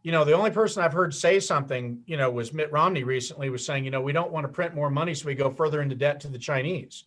[0.03, 3.51] You know, the only person I've heard say something, you know, was Mitt Romney recently
[3.51, 5.83] was saying, you know, we don't want to print more money, so we go further
[5.83, 7.05] into debt to the Chinese.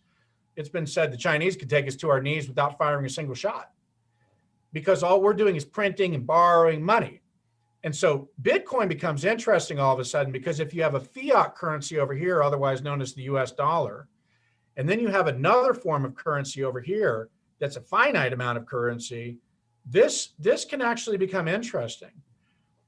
[0.54, 3.34] It's been said the Chinese could take us to our knees without firing a single
[3.34, 3.72] shot
[4.72, 7.20] because all we're doing is printing and borrowing money.
[7.84, 11.54] And so Bitcoin becomes interesting all of a sudden because if you have a fiat
[11.54, 14.08] currency over here, otherwise known as the US dollar,
[14.76, 17.28] and then you have another form of currency over here
[17.60, 19.36] that's a finite amount of currency,
[19.84, 22.10] this this can actually become interesting.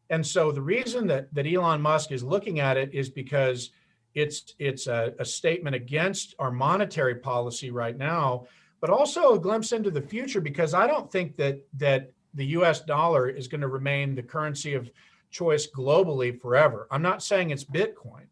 [0.09, 3.71] And so the reason that, that Elon Musk is looking at it is because
[4.15, 8.47] it's it's a, a statement against our monetary policy right now,
[8.81, 12.81] but also a glimpse into the future because I don't think that that the US
[12.81, 14.91] dollar is going to remain the currency of
[15.31, 16.87] choice globally forever.
[16.91, 18.27] I'm not saying it's Bitcoin,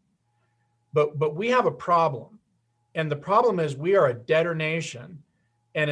[0.93, 2.39] but but we have a problem.
[2.95, 5.21] And the problem is we are a debtor nation.
[5.75, 5.89] And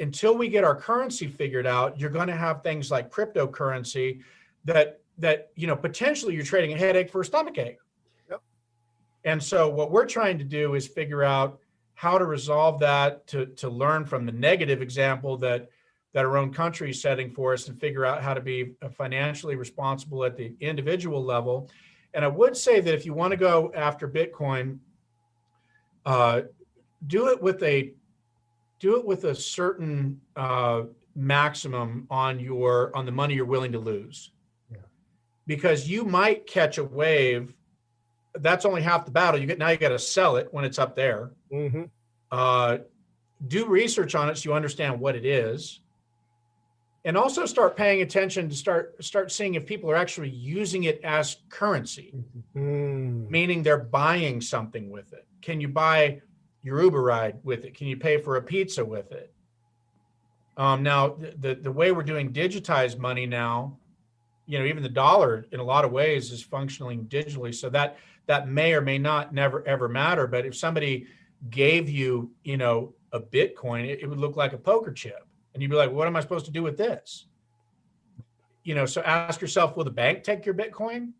[0.00, 4.22] until we get our currency figured out, you're going to have things like cryptocurrency
[4.64, 7.78] that that you know potentially you're trading a headache for a stomach ache.
[8.30, 8.40] Yep.
[9.24, 11.58] And so what we're trying to do is figure out
[11.94, 15.68] how to resolve that to to learn from the negative example that
[16.12, 18.88] that our own country is setting for us and figure out how to be uh,
[18.90, 21.70] financially responsible at the individual level.
[22.14, 24.78] And I would say that if you want to go after Bitcoin,
[26.04, 26.42] uh,
[27.06, 27.92] do it with a
[28.78, 30.82] do it with a certain uh,
[31.14, 34.32] maximum on your on the money you're willing to lose.
[34.70, 34.78] Yeah.
[35.46, 37.54] Because you might catch a wave.
[38.34, 39.40] That's only half the battle.
[39.40, 41.30] You get now you got to sell it when it's up there.
[41.50, 41.84] Mm-hmm.
[42.30, 42.78] Uh,
[43.46, 45.80] do research on it so you understand what it is
[47.04, 51.00] and also start paying attention to start start seeing if people are actually using it
[51.02, 52.12] as currency.
[52.56, 53.28] Mm.
[53.30, 55.26] meaning they're buying something with it.
[55.40, 56.20] Can you buy
[56.62, 57.74] your uber ride with it?
[57.74, 59.32] Can you pay for a pizza with it?
[60.56, 63.78] Um, now the, the the way we're doing digitized money now
[64.46, 67.54] you know even the dollar in a lot of ways is functioning digitally.
[67.54, 67.96] So that
[68.26, 70.26] that may or may not never ever matter.
[70.26, 71.06] But if somebody
[71.50, 75.62] gave you you know a bitcoin it, it would look like a poker chip and
[75.62, 77.26] you'd be like what am i supposed to do with this?
[78.64, 81.12] You know so ask yourself will the bank take your bitcoin?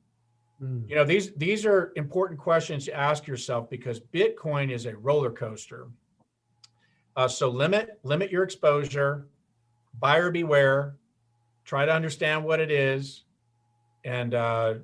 [0.62, 0.88] Mm.
[0.88, 5.30] you know these these are important questions to ask yourself because bitcoin is a roller
[5.30, 5.88] coaster.
[7.16, 9.26] Uh, so limit limit your exposure.
[9.98, 10.96] Buyer beware.
[11.64, 13.24] Try to understand what it is.
[14.04, 14.74] And uh,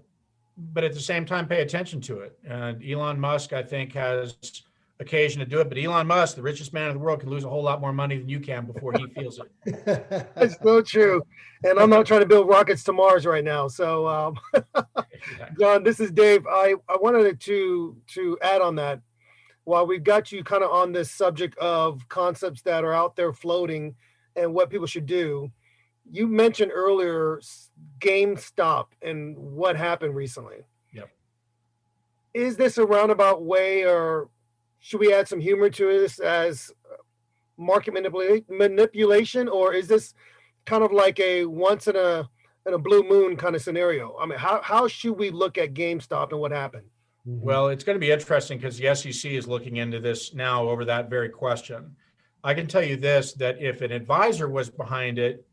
[0.56, 2.38] but at the same time pay attention to it.
[2.44, 4.36] And elon musk i think has
[5.00, 7.44] occasion to do it but elon musk the richest man in the world can lose
[7.44, 9.48] a whole lot more money than you can before he feels it
[10.34, 11.22] That's so true.
[11.64, 13.68] And I'm not trying to build rockets to Mars right now.
[13.68, 14.38] So, um,
[15.60, 16.46] Jon, this is Dave.
[16.46, 19.00] I, I wanted to to add on that.
[19.64, 23.34] While we've got you kind of on this subject of concepts that are out there
[23.34, 23.96] floating
[24.34, 25.50] and what people should do,
[26.10, 27.40] you mentioned earlier
[27.98, 30.64] GameStop and what happened recently.
[30.94, 31.10] Yep.
[32.32, 34.30] Is this a roundabout way, or
[34.80, 36.70] should we add some humor to this as
[37.56, 40.14] market manipula- manipulation, or is this
[40.66, 42.28] kind of like a once in a
[42.66, 44.16] in a blue moon kind of scenario?
[44.18, 46.86] I mean, how how should we look at GameStop and what happened?
[47.26, 47.40] Mhm.
[47.40, 50.84] Well, it's going to be interesting because the SEC is looking into this now over
[50.84, 51.96] that very question.
[52.44, 55.44] I can tell you this that if an advisor was behind it,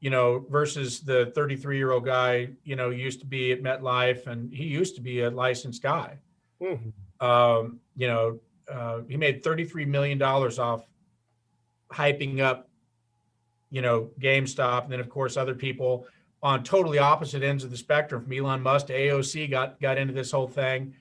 [0.00, 4.26] you know, versus the 33 year old guy, you know, used to be at MetLife
[4.26, 6.18] and he used to be a licensed guy.
[6.60, 6.92] Mhm.
[7.20, 8.40] Um, you know,
[8.70, 10.86] uh, he made $33 million off
[11.92, 12.68] hyping up,
[13.70, 14.84] you know, GameStop.
[14.84, 16.06] And then, of course, other people
[16.42, 20.12] on totally opposite ends of the spectrum from Elon Musk to AOC got, got into
[20.12, 20.94] this whole thing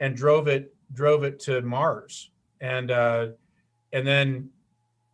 [0.00, 2.30] and drove it, drove it to Mars.
[2.60, 3.28] And, uh,
[3.92, 4.50] and then,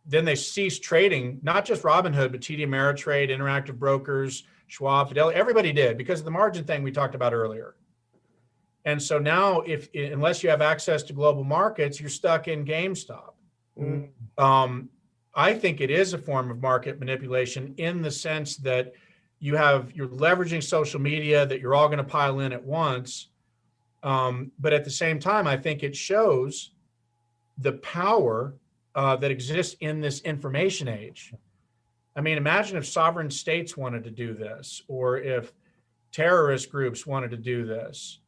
[0.05, 5.73] then they ceased trading, not just Robinhood, but TD Ameritrade, Interactive Brokers, Schwab, Fidelity, everybody
[5.73, 7.75] did because of the margin thing we talked about earlier.
[8.85, 13.33] And so now, if unless you have access to global markets, you're stuck in GameStop.
[13.79, 14.09] Mm.
[14.37, 14.89] Um,
[15.35, 18.93] I think it is a form of market manipulation in the sense that
[19.39, 23.27] you have you're leveraging social media that you're all going to pile in at once.
[24.03, 26.71] Um, but at the same time, I think it shows
[27.59, 28.55] the power
[28.95, 31.33] uh, that exists in this information age.
[32.15, 35.53] I mean, imagine if sovereign states wanted to do this, or if
[36.11, 38.20] terrorist groups wanted to do this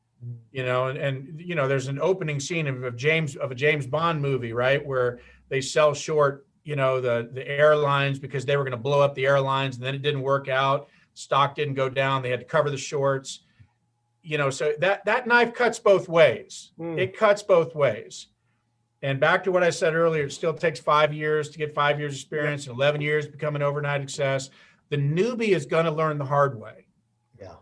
[0.51, 3.55] you know and, and you know there's an opening scene of, of james of a
[3.55, 5.19] james bond movie right where
[5.49, 9.15] they sell short you know the the airlines because they were going to blow up
[9.15, 10.88] the airlines and then it didn't work out.
[11.13, 12.21] Stock didn't go down.
[12.21, 13.41] They had to cover the shorts.
[14.21, 16.71] You know so that that knife cuts both ways.
[16.80, 16.97] Mm.
[16.97, 18.28] it cuts both ways.
[19.01, 21.99] And back to what i said earlier it still takes five years to get five
[21.99, 24.49] years experience and 11 years to become an overnight success.
[24.89, 26.88] The newbie is going to learn the hard way.
[27.38, 27.55] Yeah.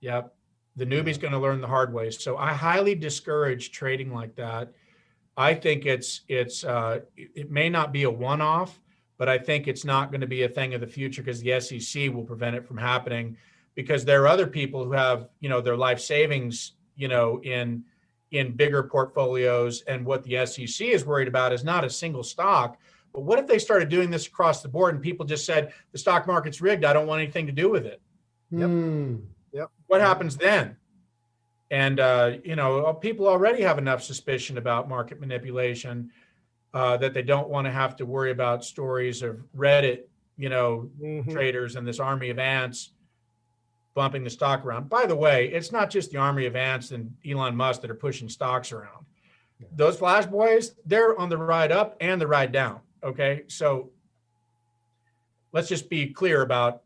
[0.00, 0.34] Yep.
[0.78, 2.10] The newbie's going to learn the hard way.
[2.10, 4.72] So I highly discourage trading like that.
[5.36, 8.80] I think it's it's uh, it may not be a one-off,
[9.18, 11.60] but I think it's not going to be a thing of the future because the
[11.60, 13.36] SEC will prevent it from happening
[13.74, 17.84] because there are other people who have you know their life savings you know in
[18.30, 22.78] in bigger portfolios and what the SEC is worried about is not a single stock.
[23.12, 25.98] But what if they started doing this across the board and people just said the
[25.98, 26.84] stock market's rigged?
[26.84, 28.02] I don't want anything to do with it.
[28.50, 28.68] Yep.
[28.68, 29.16] Hmm.
[29.52, 29.70] Yep.
[29.86, 30.76] What happens then?
[31.70, 36.10] And uh, you know, uh, people already have enough suspicion about market manipulation
[36.74, 40.02] uh, that they don't want to have to worry about stories of Reddit,
[40.36, 41.30] you know, Mhm.
[41.30, 42.92] traders and this army of ants
[43.94, 44.88] bumping the stock around.
[44.88, 47.94] By the way, it's not just the army of ants and Elon Musk that are
[47.96, 49.04] pushing stocks around.
[49.74, 52.80] Those flash boys, they're on the ride up and the ride down.
[53.02, 53.42] Okay.
[53.48, 53.90] So
[55.52, 56.82] let's just be clear about,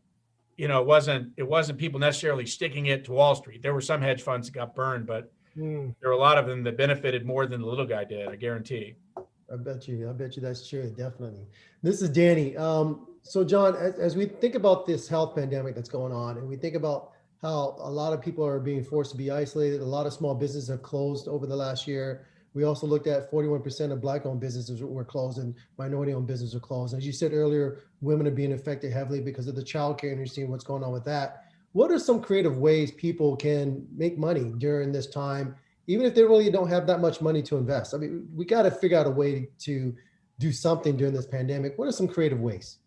[0.57, 3.61] you know, it wasn't it wasn't people necessarily sticking it to Wall Street.
[3.61, 5.93] There were some hedge funds that got burned, but Mm.
[6.01, 8.35] there were a lot of them that benefited more than the little guy did, I
[8.35, 8.95] guarantee.
[9.15, 10.09] I bet you.
[10.09, 10.89] I bet you that's true.
[10.89, 11.45] Definitely.
[11.83, 12.57] This is Danny.
[12.57, 16.49] Um, so, Jon, as, as we think about this health pandemic that's going on, and
[16.49, 17.11] we think about
[17.43, 20.33] how a lot of people are being forced to be isolated, a lot of small
[20.33, 22.25] businesses have closed over the last year.
[22.53, 26.95] We also looked at 41% of Black-owned businesses were closed and minority-owned businesses were closed.
[26.95, 30.27] As you said earlier, women are being affected heavily because of the childcare and you're
[30.27, 31.45] seeing what's going on with that.
[31.71, 35.55] What are some creative ways people can make money during this time
[35.87, 37.93] even if they really don't have that much money to invest.
[37.93, 39.93] I mean, we got to figure out a way to
[40.39, 41.77] do something during this pandemic.
[41.77, 42.77] What are some creative ways?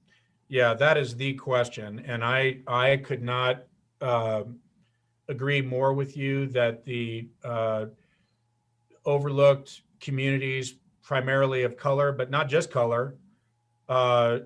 [0.49, 3.65] Yeah, that is the question, and I I could not
[4.01, 4.45] uh,
[5.29, 7.87] agree more with you that the uh,
[9.07, 13.17] overlooked communities, primarily of color, but not just color,
[13.89, 14.41] uh,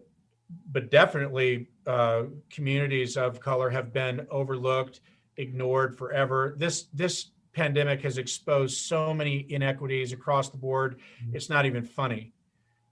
[0.70, 5.00] but definitely uh, communities of color have been overlooked,
[5.36, 6.54] ignored forever.
[6.58, 11.00] This this pandemic has exposed so many inequities across the board.
[11.32, 12.32] It's not even funny.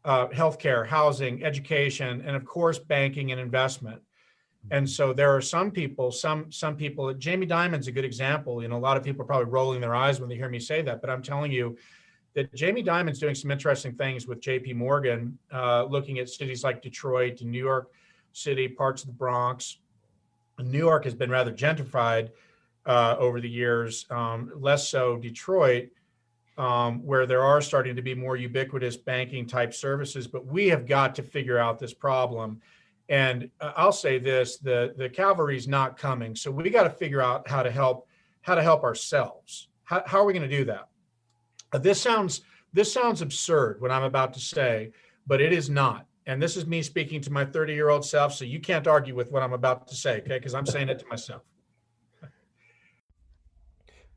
[0.05, 4.01] Uh, healthcare, housing, education, and of course, banking and investment.
[4.71, 7.13] And so there are some people, some some people.
[7.15, 8.61] Jamie Dimon's a good example.
[8.63, 10.59] You know, a lot of people are probably rolling their eyes when they hear me
[10.61, 11.77] say that, but I'm telling you
[12.35, 14.75] that Jamie Dimon's doing some interesting things with J.P.
[14.75, 17.91] Morgan, uh, looking at cities like Detroit New York
[18.33, 19.79] City, parts of the Bronx.
[20.59, 22.31] New York has been rather gentrified
[22.87, 25.89] uh, over the years, um, less so Detroit,
[26.57, 30.27] um, where there are starting to be more ubiquitous banking type services.
[30.27, 32.61] But we have got to figure out this problem.
[33.09, 37.49] And I'll say this: the the cavalry's not coming, so we got to figure out
[37.49, 38.07] how to help
[38.43, 39.69] how to help ourselves.
[39.85, 40.89] How, how are we going to do that?
[41.73, 42.43] Uh, this sounds
[42.73, 44.93] this sounds absurd what I'm about to say,
[45.27, 46.07] but it is not.
[46.27, 49.15] And this is me speaking to my 30 year old self, so you can't argue
[49.15, 50.39] with what I'm about to say, okay?
[50.39, 51.43] Because I'm saying it to myself.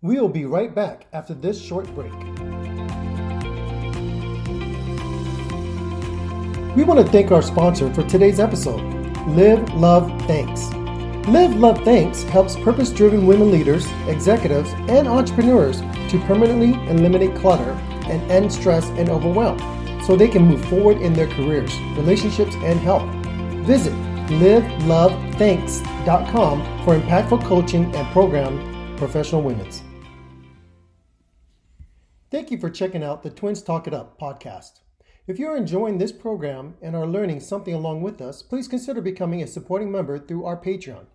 [0.02, 2.12] We'll be right back after this short break.
[6.76, 8.80] We want to thank our sponsor for today's episode,
[9.28, 10.70] Live, Love, Thanks.
[11.28, 17.72] Live, Love, Thanks helps purpose driven women leaders, executives, and entrepreneurs to permanently eliminate clutter
[18.10, 19.60] and end stress and overwhelm
[20.06, 23.04] so they can move forward in their careers, relationships, and health.
[23.66, 23.92] Visit
[24.40, 29.84] livelovethanks.com for impactful coaching and program professional women's.
[32.30, 34.80] Thank you for checking out the Twins Talk It Up podcast.
[35.32, 39.42] If you're enjoying this program and are learning something along with us, please consider becoming
[39.42, 41.06] a supporting member through our Patreon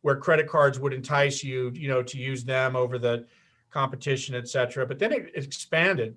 [0.02, 3.26] where credit cards would entice you, you know, to use them over the
[3.70, 4.86] competition, et cetera.
[4.86, 6.16] But then it expanded.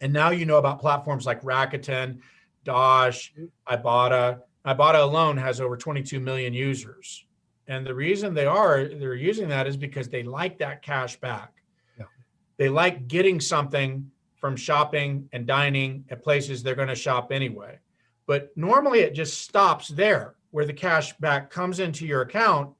[0.00, 2.18] And now you know about platforms like Rakuten,
[2.64, 3.74] Dosh, mm-hmm.
[3.74, 4.40] Ibotta.
[4.64, 7.24] Ibotta alone has over 22 million users.
[7.68, 11.52] And the reason they are they're using that is because they like that cash back.
[11.98, 12.06] Yeah.
[12.56, 17.78] They like getting something from shopping and dining at places they're going to shop anyway.
[18.26, 22.74] But normally it just stops there where the cash back comes into your account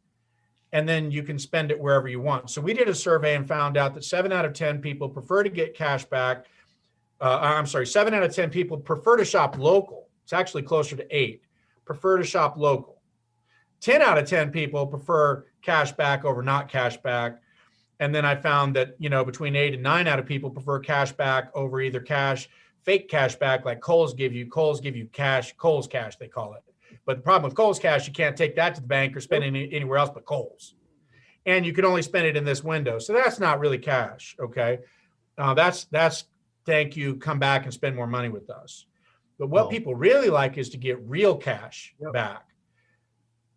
[0.73, 2.51] and then you can spend it wherever you want.
[2.51, 5.43] So we did a survey and found out that 7 out of 10 people prefer
[5.43, 6.47] to get cash back
[7.23, 10.09] uh, I'm sorry, seven out of 10 people prefer to shop local.
[10.25, 11.43] It's actually closer to eight.
[11.85, 13.01] Prefer to shop local.
[13.83, 17.41] 10 out of 10 people prefer cash back over not cash back.
[18.01, 20.79] And then I found that, you know, between eight and nine out of people prefer
[20.81, 22.49] cash back over either cash,
[22.83, 24.47] fake cash back like Kohl's give you.
[24.47, 26.63] Kohl's give you cash, Kohl's cash, they call it.
[27.05, 29.45] But the problem with Kohl's cash, you can't take that to the bank or spend
[29.45, 30.75] it anywhere else but Kohl's.
[31.45, 32.99] And you can only spend it in this window.
[33.01, 34.37] So that's not really cash.
[34.41, 34.79] Okay.
[35.37, 36.25] Uh, that's, that's
[36.67, 38.87] thank you, come back and spend more money with us.
[39.39, 39.69] But what Oh.
[39.69, 42.13] people really like is to get real cash Yep.
[42.13, 42.45] back.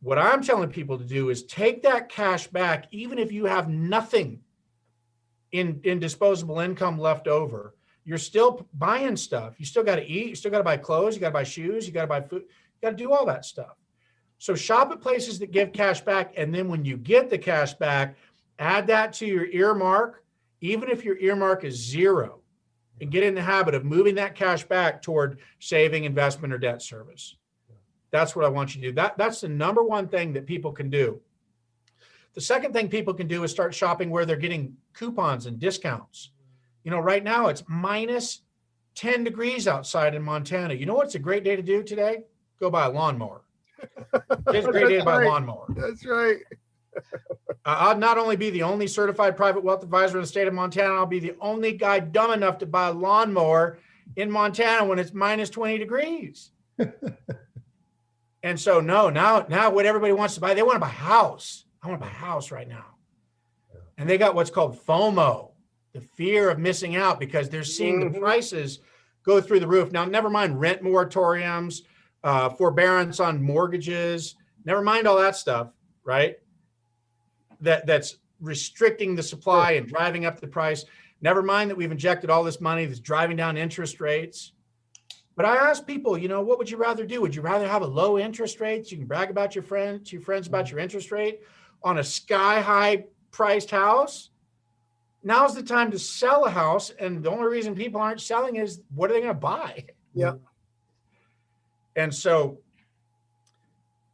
[0.06, 3.68] What I'm telling people to do is take that cash back, even if you have
[3.68, 4.42] nothing
[5.52, 7.74] in, in disposable income left over.
[8.04, 9.56] You're still buying stuff.
[9.58, 10.28] You still got to eat.
[10.28, 11.16] You still got to buy clothes.
[11.16, 11.88] You got to buy shoes.
[11.88, 12.44] You got to buy food.
[12.44, 13.78] You got to do all that stuff.
[14.38, 16.36] So shop at places that give cash back.
[16.38, 18.16] And then when you get the cash back,
[18.60, 20.24] add that to your earmark,
[20.62, 22.42] even if your earmark is zero,
[23.02, 26.84] and get in the habit of moving that cash back toward saving, investment, or debt
[26.84, 27.38] service.
[28.12, 28.94] That's what I want you to do.
[28.94, 31.20] That, that's the number one thing that people can do.
[32.34, 36.32] The second thing people can do is start shopping where they're getting coupons and discounts.
[36.84, 38.42] You know, right now it's minus
[38.96, 40.74] 10 degrees outside in Montana.
[40.74, 42.24] You know what's a great day to do today?
[42.60, 43.42] Go buy a lawnmower.
[44.48, 45.66] It's a great day to buy a lawnmower.
[45.70, 46.38] That's right.
[47.66, 50.54] Uh, I'll not only be the only certified private wealth advisor in the state of
[50.54, 53.80] Montana, I'll be the only guy dumb enough to buy a lawnmower
[54.16, 56.52] in Montana when it's minus 20 degrees.
[58.46, 60.92] and so no, now now what everybody wants to buy, they want to buy a
[60.92, 61.66] house.
[61.82, 62.86] I want to buy a house right now.
[63.98, 65.52] And they got what's called FOMO,
[65.94, 68.20] the fear of missing out because they're seeing the Mhm.
[68.20, 68.80] prices
[69.24, 69.92] go through the roof.
[69.92, 71.82] Now, never mind rent moratoriums,
[72.24, 75.72] uh, forbearance on mortgages, never mind all that stuff,
[76.04, 76.38] right?
[77.62, 80.84] that that's restricting the supply and driving up the price.
[81.22, 84.52] Never mind that we've injected all this money that's driving down interest rates.
[85.36, 87.22] But I ask people, you know, what would you rather do?
[87.22, 88.86] Would you rather have a low interest rate?
[88.86, 91.42] So you can brag about your friend, to your friends about your interest rate
[91.84, 94.30] on a sky high priced house.
[95.24, 96.90] Now's the time to sell a house.
[96.92, 99.86] And the only reason people aren't selling is what are they going to buy?
[100.14, 100.36] Yeah.
[101.98, 102.60] And so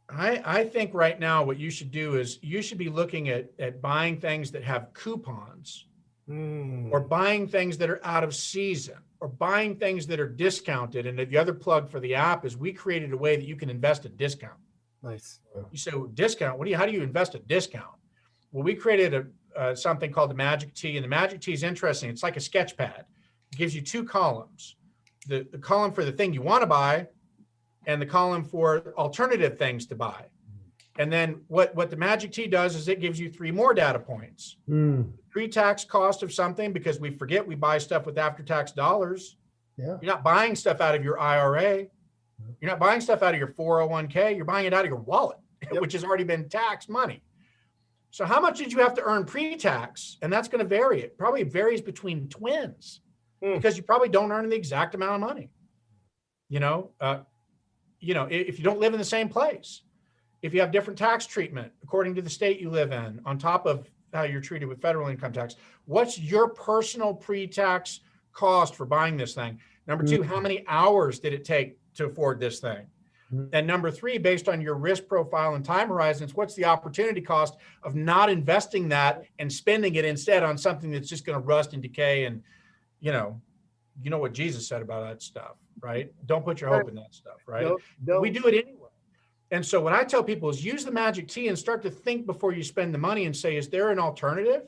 [0.08, 3.50] I, I think right now what you should do is you should be looking at,
[3.58, 5.86] at buying things that have coupons
[6.30, 6.92] Mm.
[6.92, 11.06] or buying things that are out of season or buying things that are discounted.
[11.06, 13.70] And the other plug for the app is we created a way that you can
[13.70, 14.58] invest at discount.
[15.00, 15.38] Nice.
[15.70, 16.58] You say well, discount.
[16.58, 16.76] What do you?
[16.76, 17.94] How do you invest at discount?
[18.50, 21.62] Well, we created a uh, something called the Magic T, and the Magic T is
[21.62, 22.10] interesting.
[22.10, 23.04] It's like a sketch pad.
[23.52, 24.76] It gives you two columns:
[25.28, 27.06] the the column for the thing you want to buy,
[27.86, 30.24] and the column for alternative things to buy.
[30.98, 34.00] And then what what the Magic T does is it gives you three more data
[34.00, 39.38] points: Mm, pre-tax cost of something, because we forget we buy stuff with after-tax dollars.
[39.78, 39.96] yeah.
[40.02, 41.86] You're not buying stuff out of your IRA.
[42.60, 44.36] You're not buying stuff out of your 401k.
[44.36, 45.38] You're buying it out of your wallet,
[45.72, 45.80] Yep.
[45.80, 47.22] which has already been taxed money.
[48.10, 50.18] So how much did you have to earn pre-tax?
[50.20, 51.00] And that's going to vary.
[51.00, 53.00] It probably varies between twins
[53.42, 53.54] Hmm.
[53.54, 55.48] because you probably don't earn the exact amount of money.
[56.50, 57.20] You know, uh,
[58.00, 59.82] you know, if you don't live in the same place,
[60.42, 63.64] if you have different tax treatment according to the state you live in, on top
[63.64, 65.56] of how you're treated with federal income tax,
[65.86, 68.00] what's your personal pre-tax
[68.32, 69.58] cost for buying this thing?
[69.86, 72.86] Number two, how many hours did it take to afford this thing?
[73.32, 73.48] Mhm.
[73.52, 77.56] And number three, based on your risk profile and time horizons, what's the opportunity cost
[77.82, 81.72] of not investing that and spending it instead on something that's just going to rust
[81.72, 82.26] and decay?
[82.26, 82.42] And,
[83.00, 83.40] you know,
[84.02, 86.12] you know what Jesus said about that stuff, right?
[86.26, 87.62] Don't put your hope in that stuff, right?
[87.62, 87.82] Don't-
[88.22, 88.81] we do it anyway.
[89.52, 92.26] And so what I tell people is use the magic T and start to think
[92.26, 94.62] before you spend the money and say, is there an alternative?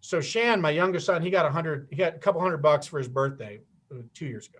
[0.00, 2.86] So Shan, my youngest son, he got a hundred, he got a couple hundred bucks
[2.86, 4.58] for his birthday uh, two years ago.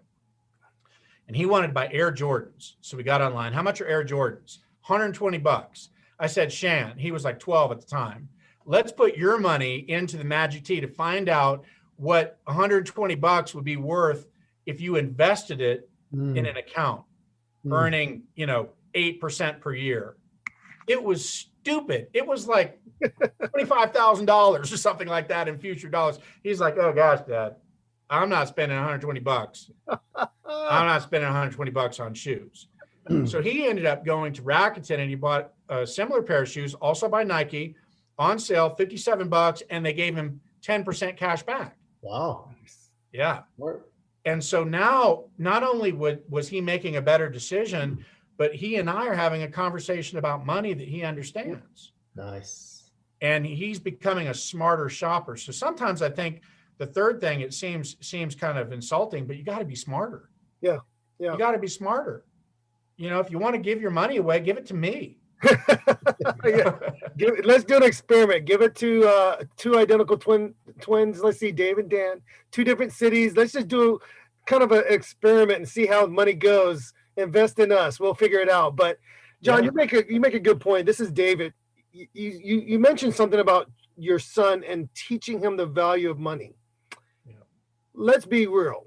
[1.27, 2.75] And he wanted to buy Air Jordans.
[2.81, 3.53] So we got online.
[3.53, 4.59] How much are Air Jordans?
[4.87, 5.91] 120 bucks.
[6.19, 8.29] I said, Shan, he was like 12 at the time.
[8.65, 11.65] Let's put your money into the magic T to find out
[11.97, 14.27] what 120 bucks would be worth
[14.65, 17.03] if you invested it Mm, in an account
[17.67, 17.73] mm.
[17.73, 20.17] earning, you know, 8% per year.
[20.87, 22.09] It was stupid.
[22.13, 24.29] It was like $25,000
[24.61, 26.19] or something like that in future dollars.
[26.43, 27.57] He's like, oh gosh, dad,
[28.11, 29.71] I'm not spending 120 bucks.
[29.89, 32.69] I'm not spending 120 bucks on shoes.
[33.07, 33.27] Hmm.
[33.27, 36.73] so he ended up going to Rakuten and he bought a similar pair of shoes,
[36.75, 37.77] also by Nike,
[38.19, 41.77] on sale, 57 bucks, and they gave him 10% cash back.
[42.01, 42.51] Wow.
[43.13, 43.43] Yeah.
[44.25, 48.05] And so now, not only would, was he making a better decision,
[48.37, 51.93] but he and I are having a conversation about money that he understands.
[52.17, 52.91] Nice.
[53.21, 55.37] And he's becoming a smarter shopper.
[55.37, 56.43] So sometimes I think
[56.79, 60.31] the third thing it seems seems kind of insulting, but you got to be smarter.
[60.61, 60.79] Yeah.
[61.19, 61.33] Yeah.
[61.33, 62.25] You got to be smarter.
[62.97, 65.19] You know, if you want to give your money away, give it to me.
[66.45, 66.79] Yeah.
[67.17, 68.45] Give, let's do an experiment.
[68.45, 71.21] Give it to uh, two identical twin twins.
[71.21, 72.21] Let's see, Dave and Dan,
[72.51, 73.37] two different cities.
[73.37, 73.99] Let's just do
[74.47, 76.93] kind of an experiment and see how money goes.
[77.17, 78.01] Invest in us.
[78.01, 78.77] We'll figure it out.
[78.77, 78.99] But
[79.43, 79.65] Jon, Yeah.
[79.67, 80.87] you make a you make a good point.
[80.87, 81.53] This is David.
[81.93, 86.55] You, you you mentioned something about your son and teaching him the value of money.
[87.25, 87.35] Yeah.
[87.95, 88.87] Let's be real.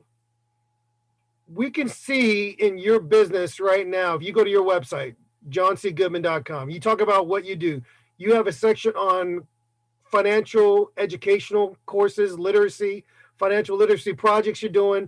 [1.48, 5.16] We can see in your business right now, if you go to your website,
[5.50, 7.82] joncgoodman.com, you talk about what you do.
[8.18, 9.48] You have a section on
[10.12, 13.06] financial educational courses, literacy,
[13.38, 15.08] financial literacy projects you're doing.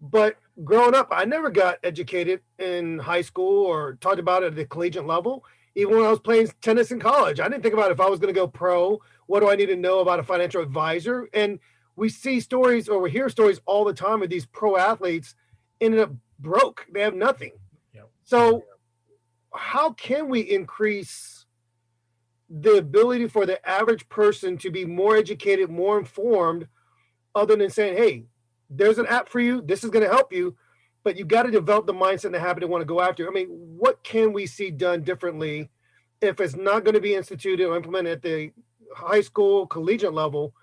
[0.00, 4.56] But growing up, I never got educated in high school or talked about it at
[4.56, 5.44] the collegiate level.
[5.74, 8.20] Even when I was playing tennis in college, I didn't think about if I was
[8.20, 9.00] going to go pro.
[9.26, 11.28] What do I need to know about a financial advisor?
[11.32, 11.58] And
[11.96, 15.34] we see stories or we hear stories all the time of these pro athletes
[15.80, 16.86] ended up broke.
[16.92, 17.52] They have nothing.
[17.94, 18.10] Yep.
[18.24, 18.64] So,
[19.54, 21.46] how can we increase
[22.48, 26.68] the ability for the average person to be more educated, more informed,
[27.34, 28.24] other than saying, hey,
[28.74, 29.62] there's an app for you.
[29.62, 30.56] This is going to help you,
[31.04, 33.28] but you got to develop the mindset and the habit to want to go after.
[33.28, 35.70] I mean, what can we see done differently
[36.20, 38.52] if it's not going to be instituted or implemented at the
[38.94, 40.54] high school, collegiate level?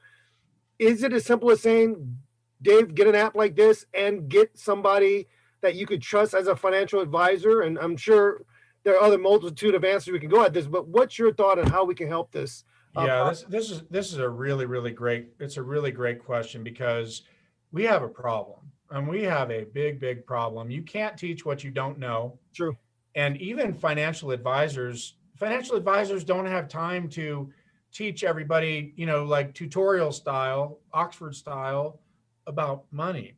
[0.78, 2.18] Is it as simple as saying,
[2.62, 5.28] Dave, get an app like this and get somebody
[5.62, 7.62] that you could trust as a financial advisor?
[7.62, 8.45] And I'm sure
[8.84, 11.60] there are other multitude of answers we can go at this, but what's your thought
[11.60, 12.64] on how we can help this?
[12.95, 13.45] uh, yeah, process?
[13.49, 15.30] this this is this is a really really great.
[15.39, 17.24] It's a really great question because
[17.72, 18.60] we have a problem
[18.92, 20.72] and we have a big big problem.
[20.72, 22.38] You can't teach what you don't know.
[22.54, 22.76] True.
[23.16, 27.50] and even financial advisors financial advisors don't have time to
[27.92, 32.00] teach everybody you know like tutorial style oxford style
[32.46, 33.34] about money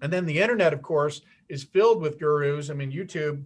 [0.00, 3.44] and then the internet of course is filled with gurus i mean youtube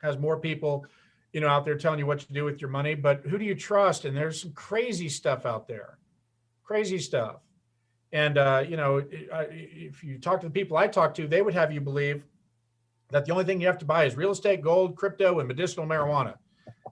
[0.00, 0.86] has more people
[1.32, 3.44] you know out there telling you what to do with your money but who do
[3.44, 5.98] you trust and there's some crazy stuff out there
[6.62, 7.36] crazy stuff
[8.12, 11.54] and uh, you know if you talk to the people i talk to they would
[11.54, 12.24] have you believe
[13.10, 15.86] that the only thing you have to buy is real estate, gold, crypto, and medicinal
[15.86, 16.34] marijuana.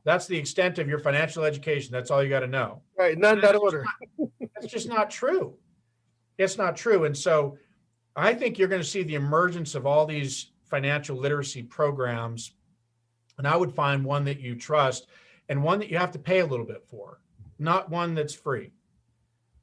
[0.04, 1.92] That's the extent of your financial education.
[1.92, 2.82] That's all you got to know.
[2.96, 3.84] Right, not in that order.
[4.54, 5.54] That's just not true.
[6.38, 7.04] It's not true.
[7.04, 7.58] And so
[8.16, 12.52] I think you're going to see the emergence of all these financial literacy programs.
[13.38, 15.06] And I would find one that you trust
[15.48, 17.20] and one that you have to pay a little bit for,
[17.58, 18.72] not one that's free.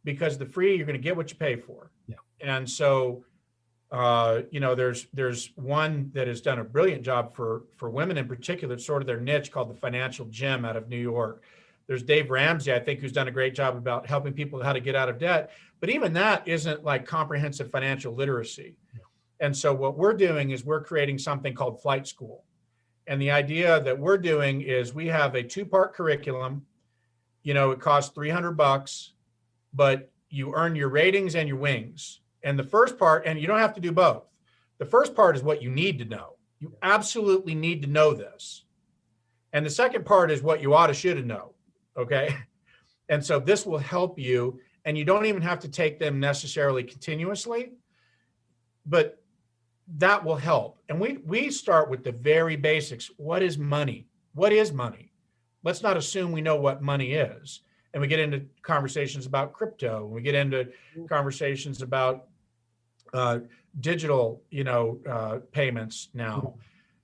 [0.05, 1.91] Because the free, you're going to get what you pay for.
[2.07, 2.15] Yeah.
[2.39, 3.25] And so
[3.91, 8.17] uh, you know, there's there's one that has done a brilliant job for for women
[8.17, 11.43] in particular, sort of their niche called the Financial Gym out of New York.
[11.87, 14.81] There's Dave Ramsey, I think, who's done a great job about helping people how to
[14.81, 15.51] get out of debt.
[15.79, 18.77] But even that isn't like comprehensive financial literacy.
[18.93, 19.01] Yeah.
[19.39, 22.43] And so what we're doing is we're creating something called Flight School.
[23.07, 26.65] And the idea that we're doing is we have a two-part curriculum.
[27.43, 29.11] You know, it costs 300 bucks,
[29.75, 32.21] but you earn your ratings and your wings.
[32.43, 34.23] And the first part, and you don't have to do both.
[34.77, 36.35] The first part is what you need to know.
[36.59, 38.63] You absolutely need to know this.
[39.53, 41.53] And the second part is what you ought to should have know.
[41.97, 42.35] Okay.
[43.07, 44.59] And so this will help you.
[44.83, 47.73] And you don't even have to take them necessarily continuously,
[48.83, 49.21] but
[49.97, 50.79] that will help.
[50.89, 53.11] And we we start with the very basics.
[53.17, 54.07] What is money?
[54.33, 55.11] What is money?
[55.63, 57.61] Let's not assume we know what money is.
[57.95, 60.03] And we get into conversations about crypto.
[60.03, 60.67] and We get into
[61.07, 62.25] conversations about
[63.13, 63.39] uh,
[63.79, 66.55] digital, you know, uh, payments now,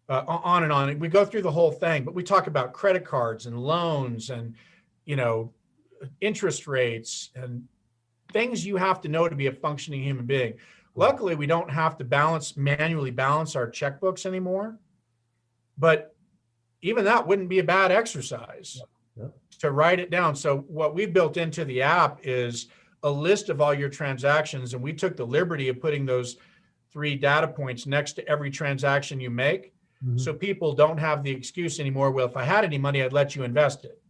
[0.09, 0.89] uh, on and on.
[0.89, 4.31] and We go through the whole thing, but we talk about credit cards and loans
[4.31, 4.53] and,
[5.05, 5.53] you know,
[6.19, 7.63] interest rates and
[8.33, 10.55] things you have to know to be a functioning human being.
[10.95, 14.77] Luckily, we don't have to balance manually balance our checkbooks anymore,
[15.77, 16.13] but
[16.81, 18.81] even that wouldn't be a bad exercise
[19.17, 19.27] Yeah.
[19.59, 20.35] to write it down.
[20.35, 22.67] So what we built into the app is
[23.03, 26.37] a list of all your transactions, and we took the liberty of putting those
[26.91, 29.73] three data points next to every transaction you make,
[30.05, 30.19] Mhm.
[30.19, 32.11] so people don't have the excuse anymore.
[32.11, 34.01] Well, if I had any money, I'd let you invest it.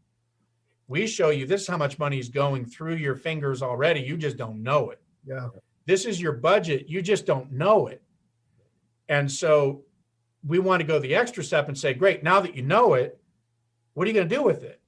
[0.88, 4.02] We show you this is how much money is going through your fingers already.
[4.02, 5.50] You just don't know it Yeah.
[5.86, 8.02] this is your budget you just don't know it
[9.08, 9.84] and so
[10.44, 13.20] we want to go the extra step and say great now that you know it
[13.94, 14.81] what are you going to do with it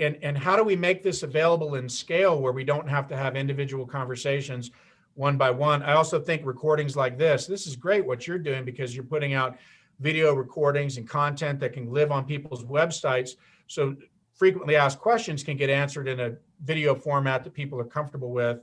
[0.00, 3.16] and and how do we make this available in scale where we don't have to
[3.16, 4.70] have individual conversations
[5.14, 8.64] one by one i also think recordings like this this is great what you're doing
[8.64, 9.56] because you're putting out
[9.98, 13.32] video recordings and content that can live on people's websites
[13.66, 13.94] so
[14.34, 16.32] frequently asked questions can get answered in a
[16.64, 18.60] video format that people are comfortable with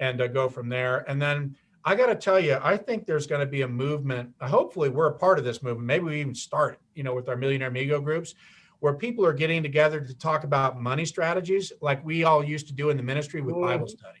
[0.00, 1.04] and uh, go from there.
[1.10, 4.32] And then I got to tell you, I think there's going to be a movement.
[4.40, 5.86] Hopefully, we're a part of this movement.
[5.86, 8.34] Maybe we even start, you know, with our Millionaire Amigo groups,
[8.80, 12.72] where people are getting together to talk about money strategies, like we all used to
[12.72, 14.20] do in the ministry with Bible study.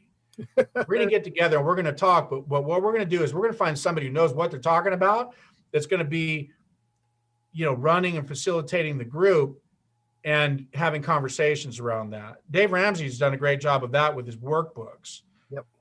[0.56, 3.08] we're going to get together and we're going to talk, but, but what we're going
[3.08, 5.34] to do is we're going to find somebody who knows what they're talking about.
[5.72, 6.50] That's going to be,
[7.52, 9.60] you know, running and facilitating the group
[10.24, 12.36] and having conversations around that.
[12.50, 15.22] Dave Ramsey's done a great job of that with his workbooks.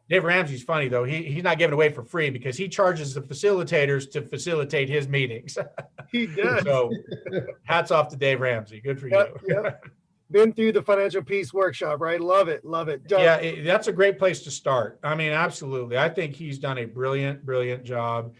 [0.09, 1.03] Dave Ramsey's funny though.
[1.03, 5.07] He he's not giving away for free because he charges the facilitators to facilitate his
[5.07, 5.57] meetings.
[6.09, 6.63] He does.
[6.63, 6.89] so
[7.65, 8.79] hats off to Dave Ramsey.
[8.79, 9.55] Good for Yep, you.
[9.63, 9.83] yep.
[10.31, 12.19] Been through the financial peace workshop, right?
[12.21, 13.05] Love it, love it.
[13.07, 14.99] Jon, yeah, it- that's a great place to start.
[15.03, 15.97] I mean, absolutely.
[15.97, 18.33] I think he's done a brilliant, brilliant job.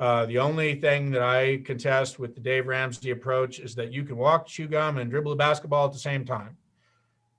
[0.00, 4.02] Uh, the only thing that I contest with the Dave Ramsey approach is that you
[4.02, 6.56] can walk, chew gum, and dribble a basketball at the same time.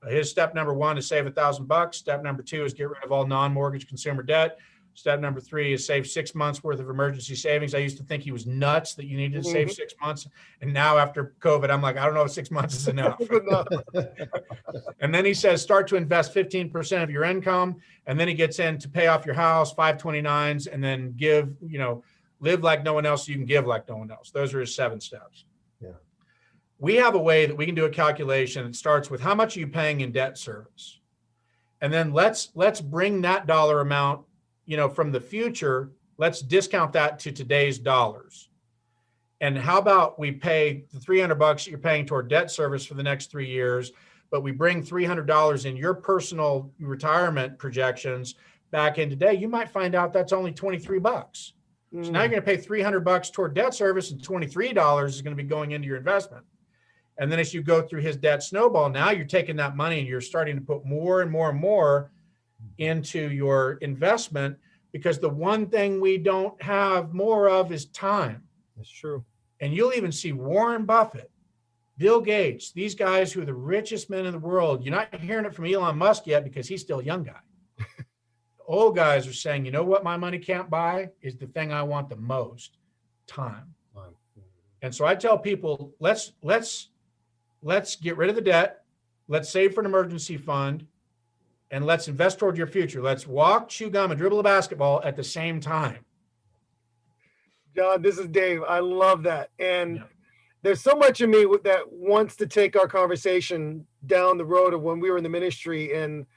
[0.05, 1.97] Uh, His step number one is save a thousand bucks.
[1.97, 4.57] Step number two is get rid of all non-mortgage consumer debt.
[4.93, 7.75] Step number three is save six months worth of emergency savings.
[7.75, 10.25] I used to think he was nuts that you needed to save six months,
[10.61, 13.19] and now after COVID, I'm like, I don't know if six months is enough.
[15.01, 17.75] And then he says, start to invest 15% of your income.
[18.07, 21.77] And then he gets in to pay off your house, 529s, and then give, you
[21.77, 22.03] know,
[22.39, 23.27] live like no one else.
[23.27, 24.31] You can give like no one else.
[24.31, 25.45] Those are his seven steps.
[26.79, 29.55] We have a way that we can do a calculation that starts with how much
[29.55, 30.99] are you paying in debt service?
[31.81, 34.25] And then let's let's bring that dollar amount,
[34.65, 38.49] you know, from the future, let's discount that to today's dollars.
[39.41, 42.93] And how about we pay the 300 bucks that you're paying toward debt service for
[42.93, 43.91] the next 3 years
[44.31, 48.35] but we bring $300 in your personal retirement projections
[48.71, 51.53] back in today, you might find out that's only 23 bucks.
[51.93, 52.11] So Mm.
[52.11, 55.41] now you're going to pay 300 bucks toward debt service and $23 is going to
[55.41, 56.43] be going into your investment.
[57.17, 60.07] And then as you go through his debt snowball, now you're taking that money and
[60.07, 62.11] you're starting to put more and more and more
[62.77, 64.57] into your investment
[64.91, 68.43] because the one thing we don't have more of is time.
[68.75, 69.23] That's true.
[69.61, 71.31] And you'll even see Warren Buffett,
[71.97, 74.83] Bill Gates, these guys who are the richest men in the world.
[74.83, 77.39] You're not hearing it from Elon Musk yet because he's still a young guy.
[78.67, 81.83] Old guys are saying, you know what my money can't buy is the thing I
[81.83, 82.77] want the most,
[83.27, 83.73] time.
[84.81, 86.89] And so I tell people, let's let's
[87.65, 88.83] let's get rid of the debt,
[89.27, 90.85] let's save for an emergency fund,
[91.71, 93.01] and let's invest toward your future.
[93.01, 96.05] Let's walk, chew gum, and dribble a basketball at the same time.
[97.75, 98.61] Jon, this is Dave.
[98.63, 99.49] I love that.
[99.57, 100.03] And Yeah.
[100.61, 104.83] there's so much in me that wants to take our conversation down the road of
[104.83, 106.27] when we were in the ministry and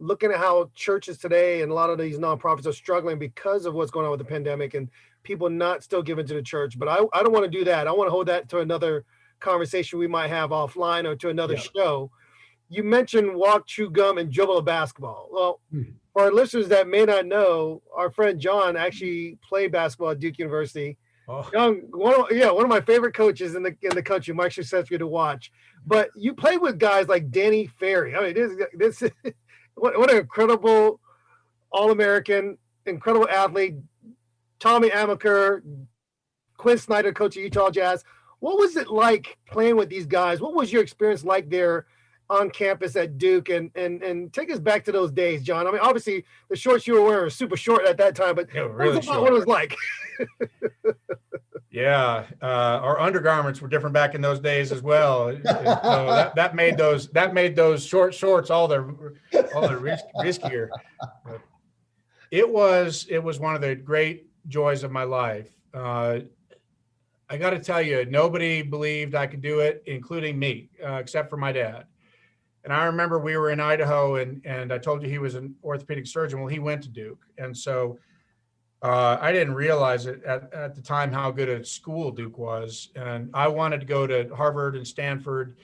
[0.00, 3.74] looking at how churches today and a lot of these nonprofits are struggling because of
[3.74, 4.88] what's going on with the pandemic and
[5.22, 6.78] people not still giving to the church.
[6.78, 7.86] But I, I don't want to do that.
[7.86, 9.04] I want to hold that to another
[9.40, 11.60] conversation we might have offline or to another Yeah.
[11.74, 12.10] show.
[12.68, 15.28] You mentioned walk, chew gum, and dribble a basketball.
[15.32, 15.82] Well, Hmm.
[16.12, 20.38] for our listeners that may not know, our friend Jon actually played basketball at Duke
[20.38, 20.98] University.
[21.30, 21.42] Oh,
[21.90, 24.32] one of, yeah, one of my favorite coaches in the in the country.
[24.34, 25.52] Mike Krzyzewski to watch.
[25.86, 28.14] But you played with guys like Danny Ferry.
[28.16, 29.02] I mean, this this
[29.74, 31.00] what, what an incredible
[31.70, 33.76] All American, incredible athlete.
[34.58, 35.62] Tommy Amaker,
[36.56, 38.04] Quin Snyder, coach of Utah Jazz.
[38.40, 40.40] What was it like playing with these guys?
[40.40, 41.86] What was your experience like there
[42.30, 43.48] on campus at Duke?
[43.48, 45.66] And and and take us back to those days, Jon.
[45.66, 48.48] I mean, obviously the shorts you were wearing were super short at that time, but
[48.54, 49.76] yeah, what was about what it was like?
[51.70, 52.46] Yeah, uh,
[52.82, 55.30] our undergarments were different back in those days as well.
[55.32, 59.14] so that, that made those that made those short shorts all the
[59.54, 60.68] all the risk, riskier.
[61.24, 61.40] But
[62.30, 65.50] it was it was one of the great joys of my life.
[65.74, 66.20] Uh,
[67.30, 71.28] I got to tell you, nobody believed I could do it, including me, uh, except
[71.28, 71.84] for my dad.
[72.64, 75.54] And I remember we were in Idaho, and and I told you he was an
[75.62, 76.40] orthopedic surgeon.
[76.40, 77.98] Well, he went to Duke, and so
[78.82, 82.90] uh, I didn't realize it at, at the time how good a school Duke was.
[82.94, 85.56] And I wanted to go to Harvard and Stanford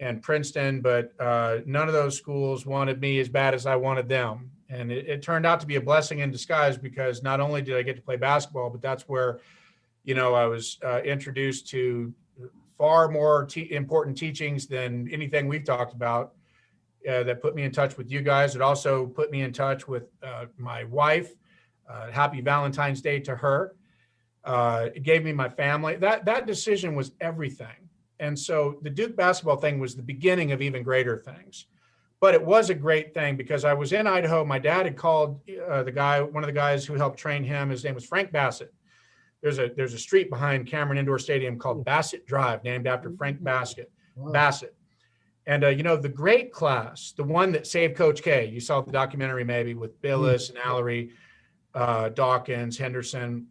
[0.00, 4.08] and Princeton, but uh, none of those schools wanted me as bad as I wanted
[4.08, 4.50] them.
[4.68, 7.76] And it, it turned out to be a blessing in disguise because not only did
[7.76, 9.38] I get to play basketball, but that's where,
[10.04, 12.12] you know, I was uh, introduced to
[12.76, 16.32] far more important teachings than anything we've talked about.
[17.08, 18.54] Uh, that put me in touch with you guys.
[18.54, 21.32] It also put me in touch with uh, my wife,
[21.90, 23.74] uh, happy Valentine's Day to her.
[24.44, 25.96] Uh, it gave me my family.
[25.96, 27.88] That that decision was everything.
[28.20, 31.66] And so the Duke basketball thing was the beginning of even greater things.
[32.20, 34.44] But it was a great thing because I was in Idaho.
[34.44, 37.68] My dad had called uh, the guy, one of the guys who helped train him.
[37.68, 38.72] His name was Frank Bassett.
[39.42, 43.42] There's a there's a street behind Cameron Indoor Stadium called Bassett Drive, named after Frank
[43.42, 43.90] Bassett.
[44.16, 44.32] Wow.
[44.32, 44.74] Bassett.
[45.46, 48.46] And uh, you know the great class, the one that saved Coach K.
[48.46, 51.10] You saw the documentary maybe with Bilas and Alarie.
[51.74, 53.46] uh, Dawkins, Henderson,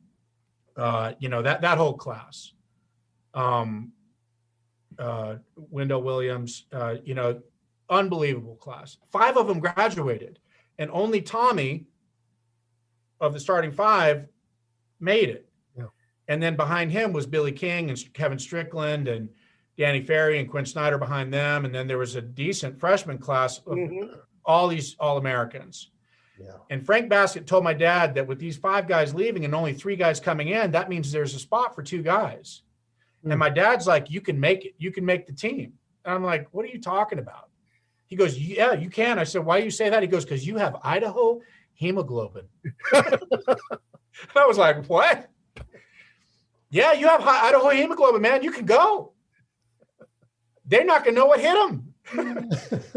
[0.77, 2.53] uh, you know that that whole class.
[3.33, 3.93] Um,
[4.99, 7.41] uh, Weldon Williams, uh, you know,
[7.89, 8.97] unbelievable class.
[9.11, 10.39] Five of them graduated,
[10.77, 11.85] and only Tommy
[13.19, 14.27] of the starting five
[14.99, 15.47] made it.
[16.31, 19.27] And then behind him was Billy King and Kevin Strickland and
[19.77, 21.65] Danny Ferry and Quin Snyder behind them.
[21.65, 24.17] And then there was a decent freshman class of Mhm.
[24.45, 25.91] all these All Americans.
[26.39, 26.55] Yeah.
[26.69, 29.97] And Frank Baskett told my dad that with these five guys leaving and only three
[29.97, 32.63] guys coming in, that means there's a spot for two guys.
[33.23, 33.31] Hmm.
[33.31, 35.73] And my dad's like, you can make it, you can make the team.
[36.05, 37.49] And I'm like, what are you talking about?
[38.07, 39.19] He goes, yeah, you can.
[39.19, 40.01] I said, why do you say that?
[40.01, 41.41] He goes, because you have Idaho
[41.73, 42.47] hemoglobin.
[42.93, 45.27] I was like, what?
[46.71, 48.43] Yeah, you have hi- Idaho hemoglobin, man.
[48.43, 49.11] You can go.
[50.65, 51.93] They're not gonna know what hit them.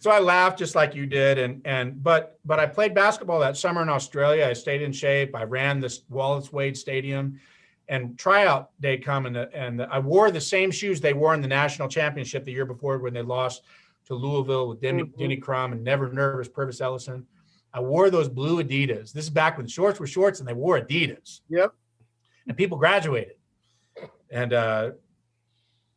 [0.00, 3.56] so I laughed just like you did, and and but but I played basketball that
[3.56, 4.44] summer in Australia.
[4.46, 5.34] I stayed in shape.
[5.36, 7.40] I ran this Wallace Wade Stadium,
[7.88, 11.40] and tryout day come and the, and I wore the same shoes they wore in
[11.40, 13.62] the national championship the year before when they lost
[14.06, 15.16] to Louisville with Denny, Mhm.
[15.18, 17.24] Denny Crum and Never Nervous Purvis Ellison.
[17.72, 19.12] I wore those blue Adidas.
[19.12, 21.42] This is back when shorts were shorts and they wore Adidas.
[21.50, 21.72] Yep.
[22.48, 23.36] And people graduated.
[24.30, 24.90] And uh,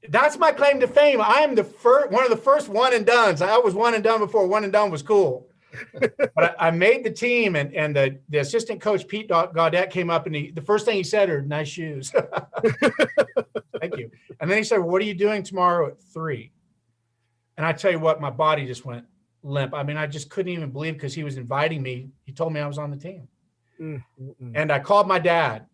[0.10, 1.22] that's my claim to fame.
[1.22, 3.42] I am the first, one of the first one and dones.
[3.42, 5.48] I was one and done before one and done was cool.
[6.00, 10.10] but I, I made the team, and and the, the assistant coach Pete Gaudet came
[10.10, 12.12] up, and he, the first thing he said are nice shoes.
[13.80, 14.12] Thank you.
[14.42, 16.52] And then he said, "What are you doing tomorrow at 3?
[17.58, 19.06] And I tell you what, my body just went
[19.44, 19.74] limp.
[19.74, 22.10] I mean, I just couldn't even believe because he was inviting me.
[22.26, 23.28] He told me I was on the team.
[23.80, 24.52] Mm, mm, mm.
[24.56, 25.66] And I called my dad.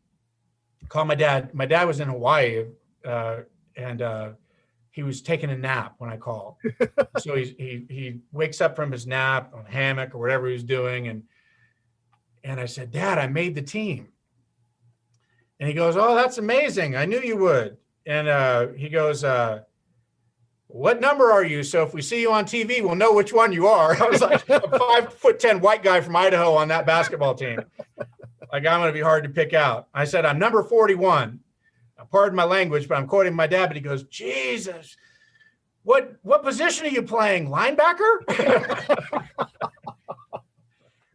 [0.90, 1.54] Called my dad.
[1.54, 2.66] My dad was in Hawaii,
[3.06, 3.40] uh,
[3.76, 4.30] and uh,
[4.92, 6.56] he was taking a nap when I called.
[7.18, 10.54] so he he he wakes up from his nap on a hammock or whatever he
[10.54, 11.24] was doing, and
[12.48, 14.08] and I said, Dad, I made the team.
[15.60, 16.96] And he goes, Oh, that's amazing.
[16.96, 17.78] I knew you would.
[18.06, 19.62] And uh, he goes, uh,
[20.68, 21.62] What number are you?
[21.64, 23.94] So if we see you on TV, we'll know which one you are.
[24.02, 27.60] I was like a five foot ten white guy from Idaho on that basketball team.
[28.52, 29.88] Like I'm going to be hard to pick out.
[29.94, 31.40] I said, I'm number 41.
[31.98, 33.68] Now, pardon my language, but I'm quoting my dad.
[33.68, 34.96] But he goes, Jesus,
[35.84, 37.50] what what position are you playing?
[37.50, 38.24] Linebacker?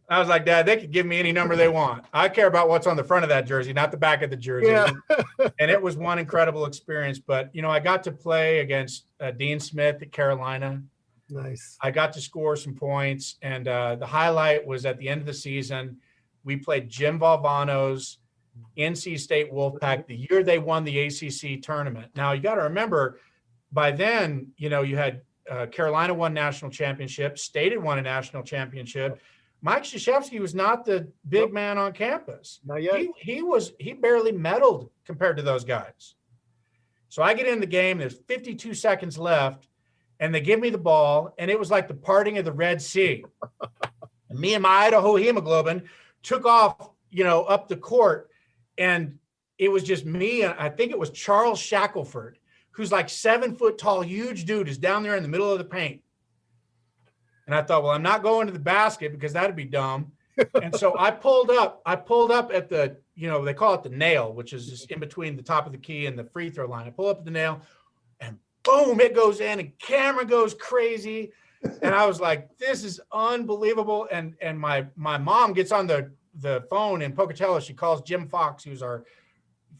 [0.09, 2.05] I was like, Dad, they could give me any number they want.
[2.13, 4.35] I care about what's on the front of that jersey, not the back of the
[4.35, 4.67] jersey.
[4.67, 4.91] Yeah.
[5.59, 7.17] and it was one incredible experience.
[7.17, 10.83] But you know, I got to play against uh, Dean Smith at Carolina.
[11.29, 11.77] Nice.
[11.81, 15.25] I got to score some points, and uh, the highlight was at the end of
[15.25, 15.97] the season.
[16.43, 18.19] We played Jim Valvano's
[18.77, 22.11] NC State Wolfpack the year they won the ACC tournament.
[22.15, 23.19] Now you got to remember,
[23.71, 28.01] by then, you know, you had uh, Carolina won national championship, State had won a
[28.01, 29.19] national championship.
[29.61, 32.59] Mike Krzyzewski was not the big man on campus.
[32.65, 32.99] Not yet.
[32.99, 36.15] He, he was he barely medaled compared to those guys.
[37.07, 37.97] So I get in the game.
[37.97, 39.69] There's 52 seconds left,
[40.19, 42.81] and they give me the ball, and it was like the parting of the Red
[42.81, 43.23] Sea.
[44.31, 45.83] Me and my Idaho hemoglobin
[46.23, 48.29] took off, you know, up the court,
[48.77, 49.19] and
[49.57, 52.39] it was just me and I think it was Charles Shackelford,
[52.71, 55.63] who's like seven foot tall, huge dude, is down there in the middle of the
[55.63, 56.01] paint.
[57.45, 60.11] And I thought, well, I'm not going to the basket because that'd be dumb.
[60.61, 61.81] and so I pulled up.
[61.85, 64.89] I pulled up at the, you know, they call it the nail, which is just
[64.89, 66.87] in between the top of the key and the free throw line.
[66.87, 67.61] I pull up at the nail,
[68.19, 71.31] and boom, it goes in, and camera goes crazy.
[71.81, 74.07] And I was like, this is unbelievable.
[74.11, 77.59] And and my my mom gets on the the phone in Pocatello.
[77.59, 79.03] She calls Jim Fox, who's our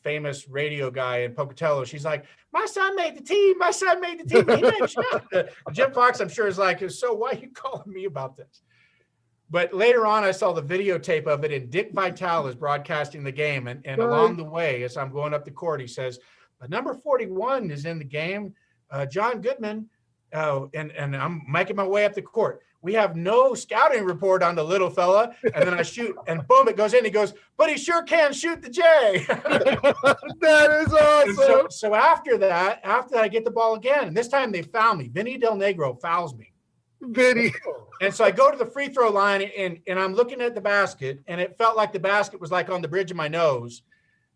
[0.03, 1.83] famous radio guy in Pocatello.
[1.85, 3.57] She's like, my son made the team.
[3.57, 4.55] My son made the team.
[4.57, 5.23] He made a shot.
[5.71, 8.63] Jim Fox, I'm sure, is like, so why are you calling me about this?
[9.49, 13.31] But later on, I saw the videotape of it, and Dick Vitale is broadcasting the
[13.31, 13.67] game.
[13.67, 14.07] And, and Right.
[14.07, 16.19] along the way, as I'm going up the court, he says,
[16.61, 18.53] "Uh, number 41 is in the game,
[18.91, 19.89] uh, Jon Goodman.
[20.33, 22.61] Uh, and, and I'm making my way up the court.
[22.81, 25.33] We have no scouting report on the little fella.
[25.55, 27.05] And then I shoot, and boom, it goes in.
[27.05, 29.25] He goes, but he sure can shoot the J.
[29.27, 31.35] that is awesome.
[31.35, 34.07] so, so after that, after that, I get the ball again.
[34.07, 35.07] And this time they found me.
[35.07, 36.51] Vinny Del Negro fouls me.
[37.01, 37.53] Vinny.
[38.01, 40.61] And so I go to the free throw line and, and I'm looking at the
[40.61, 43.83] basket, and it felt like the basket was like on the bridge of my nose.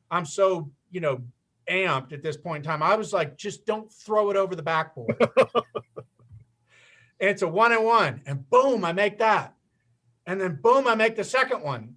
[0.10, 1.22] I'm so, you know,
[1.70, 2.84] amped at this point in time.
[2.84, 5.15] I was like, just don't throw it over the backboard.
[5.20, 5.63] and
[7.20, 8.22] it's a one and one.
[8.26, 9.53] And boom, I make that.
[10.26, 11.95] And then boom, I make the second one.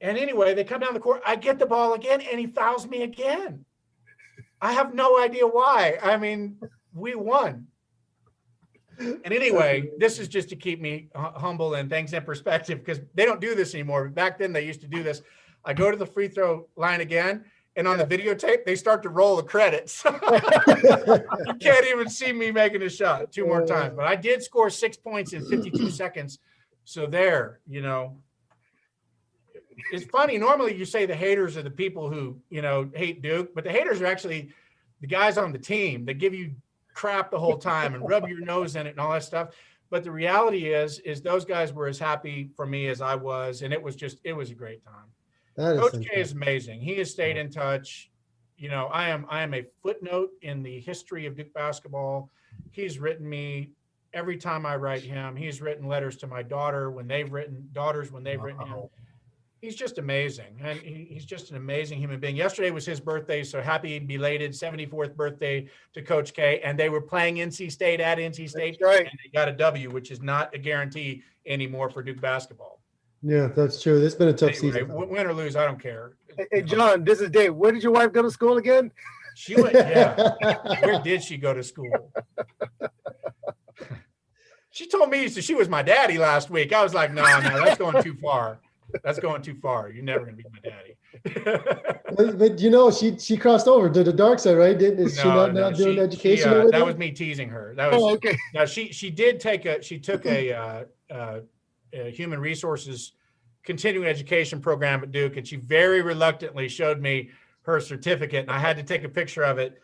[0.00, 1.22] And anyway, they come down the court.
[1.26, 3.64] I get the ball again, and he fouls me again.
[4.60, 5.98] I have no idea why.
[6.02, 6.58] I mean,
[6.92, 7.68] we won.
[8.98, 13.26] And anyway, this is just to keep me humble and things in perspective because they
[13.26, 14.08] don't do this anymore.
[14.08, 15.22] Back then, they used to do this.
[15.64, 17.44] I go to the free throw line again,
[17.76, 20.02] and on the videotape, they start to roll the credits.
[20.04, 20.10] you
[21.60, 23.94] can't even see me making a shot two more times.
[23.94, 26.38] But I did score six points in 52 seconds.
[26.84, 28.16] So there, you know,
[29.92, 30.38] it's funny.
[30.38, 33.70] Normally, you say the haters are the people who you know hate Duke, but the
[33.70, 34.50] haters are actually
[35.00, 36.52] the guys on the team that give you
[36.94, 39.50] crap the whole time and rub your nose in it and all that stuff.
[39.90, 43.60] But the reality is, is those guys were as happy for me as I was,
[43.62, 45.10] and it was just it was a great time.
[45.56, 46.80] Coach K is amazing.
[46.80, 48.10] He has stayed in touch.
[48.58, 52.30] You know, I am I am a footnote in the history of Duke basketball.
[52.72, 53.70] He's written me
[54.12, 55.36] every time I write him.
[55.36, 58.84] He's written letters to my daughter when they've written daughters when they've written him.
[59.60, 60.60] He's just amazing.
[60.62, 62.36] And he, he's just an amazing human being.
[62.36, 66.60] Yesterday was his birthday so happy belated 74th birthday to coach k.
[66.62, 68.78] And they were playing nc state at nc state.
[68.78, 69.06] That's right.
[69.06, 72.75] And they got a w which is not a guarantee anymore for duke basketball
[73.22, 76.16] yeah that's true it's been a tough anyway, season win or lose i don't care
[76.36, 78.90] hey, hey jon this is dave where did your wife go to school again
[79.34, 80.32] she went yeah
[80.82, 82.12] where did she go to school
[84.70, 87.78] she told me she was my daddy last week i was like no no that's
[87.78, 88.58] going too far
[89.02, 89.90] that's going too far.
[89.90, 90.96] You're never gonna be my daddy.
[92.16, 94.78] but, but, you know, she she crossed over to the dark side, right?
[94.78, 96.50] Didn't is no, she not, no, not doing she, education?
[96.50, 97.74] She, uh, that was me teasing her.
[97.76, 98.36] That was oh, okay.
[98.54, 101.40] Now she she did take a she took a, uh, uh,
[101.92, 103.12] a human resources
[103.64, 107.30] continuing education program at Duke, and she very reluctantly showed me
[107.62, 109.82] her certificate, and I had to take a picture of it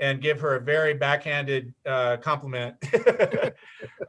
[0.00, 2.74] and give her a very backhanded uh, compliment.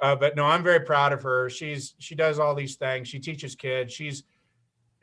[0.01, 1.49] uh, but no, I'm very proud of her.
[1.49, 3.07] She's she does all these things.
[3.07, 3.93] She teaches kids.
[3.93, 4.23] She's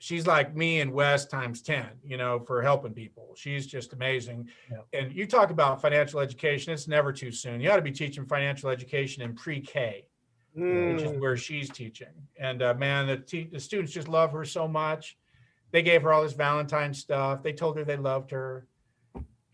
[0.01, 3.35] she's like me and Wes times 10, you know, for helping people.
[3.37, 4.49] She's just amazing.
[4.71, 4.99] Yeah.
[4.99, 7.61] And you talk about financial education, it's never too soon.
[7.61, 10.07] You ought to be teaching financial education in pre-K,
[10.57, 10.95] mm.
[10.95, 11.21] which is mm.
[11.21, 12.15] where she's teaching.
[12.39, 15.19] And uh, man, the, te- the students just love her so much.
[15.73, 17.43] They gave her all this Valentine stuff.
[17.43, 18.67] They told her they loved her.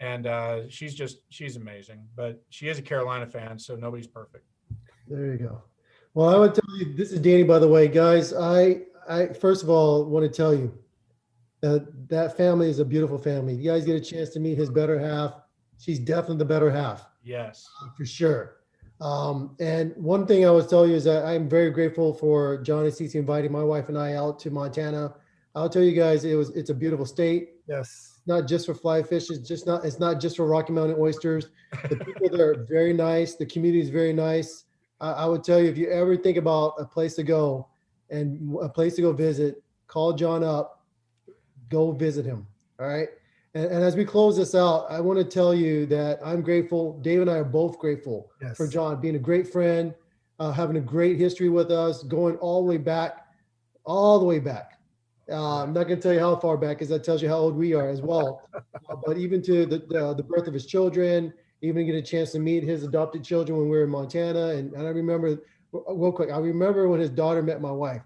[0.00, 2.06] And uh, she's just, she's amazing.
[2.16, 4.44] But she is a Carolina fan, so nobody's perfect.
[5.08, 5.62] There you go.
[6.14, 8.32] Well, I would tell you, this is Danny, by the way, guys.
[8.32, 10.76] I I first of all want to tell you
[11.60, 13.54] that that family is a beautiful family.
[13.54, 15.34] You guys get a chance to meet his better half.
[15.78, 17.06] She's definitely the better half.
[17.22, 18.55] Yes, for sure.
[19.00, 22.84] Um, and one thing I was tell you is that I'm very grateful for Jon
[22.84, 25.14] and Cece inviting my wife and I out to Montana.
[25.54, 27.54] I'll tell you guys, it was it's a beautiful state.
[27.68, 28.20] Yes.
[28.26, 29.30] Not just for fly fish.
[29.30, 29.84] It's just not.
[29.84, 31.48] It's not just for Rocky Mountain oysters.
[31.88, 33.36] The people there are very nice.
[33.36, 34.64] The community is very nice.
[35.00, 37.68] I, I would tell you if you ever think about a place to go,
[38.10, 40.84] and a place to go visit, call Jon up,
[41.68, 42.46] go visit him.
[42.78, 43.08] All right.
[43.56, 47.00] And, and as we close this out, I want to tell you that I'm grateful.
[47.00, 48.54] Dave and I are both grateful yes.
[48.54, 49.94] for Jon being a great friend,
[50.38, 53.26] uh, having a great history with us, going all the way back,
[53.86, 54.72] all the way back.
[55.30, 57.38] Uh, I'm not going to tell you how far back, because that tells you how
[57.38, 58.46] old we are as well.
[58.54, 61.32] uh, but even to the, the, the birth of his children,
[61.62, 64.48] even get a chance to meet his adopted children when we were in Montana.
[64.48, 65.40] And, and I remember
[65.72, 68.02] real quick, I remember when his daughter met my wife.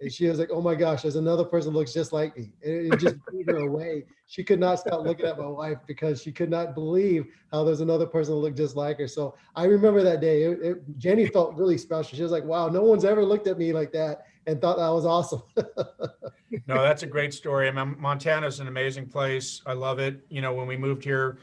[0.00, 2.92] And she was like, "Oh my gosh, there's another person looks just like me." And
[2.92, 4.04] it just blew her away.
[4.26, 7.80] She could not stop looking at my wife because she could not believe how there's
[7.80, 9.08] another person that looked just like her.
[9.08, 10.42] So I remember that day.
[10.42, 12.16] It, it, Jenny felt really special.
[12.16, 14.88] She was like, "Wow, no one's ever looked at me like that and thought that
[14.88, 15.42] was awesome."
[16.66, 17.68] no, that's a great story.
[17.68, 19.62] I mean, Montana's an amazing place.
[19.64, 20.26] I love it.
[20.28, 21.38] You know, when we moved here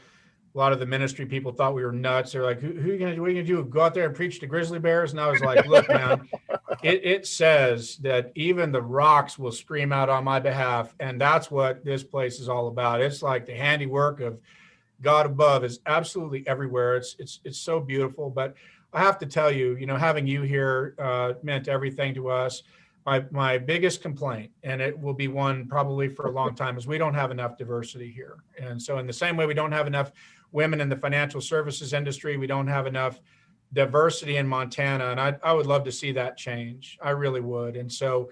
[0.54, 2.32] a lot of the ministry people thought we were nuts.
[2.32, 3.64] They're like, who, who are you gonna, what are you gonna do?
[3.64, 5.10] Go out there and preach to grizzly bears?
[5.10, 6.28] And I was like, look, man,
[6.82, 10.94] it, it says that even the rocks will scream out on my behalf.
[11.00, 13.00] And that's what this place is all about.
[13.00, 14.38] It's like the handiwork of
[15.02, 16.96] God above is absolutely everywhere.
[16.96, 18.30] It's, it's, it's so beautiful.
[18.30, 18.54] But
[18.92, 22.62] I have to tell you, you know, having you here uh, meant everything to us.
[23.04, 26.86] My, my biggest complaint, and it will be one probably for a long time, is
[26.86, 28.36] we don't have enough diversity here.
[28.58, 30.10] And so, in the same way, we don't have enough
[30.54, 32.36] women in the financial services industry.
[32.36, 33.20] We don't have enough
[33.72, 36.96] diversity in Montana, and I, I would love to see that change.
[37.02, 37.76] I really would.
[37.76, 38.30] And so,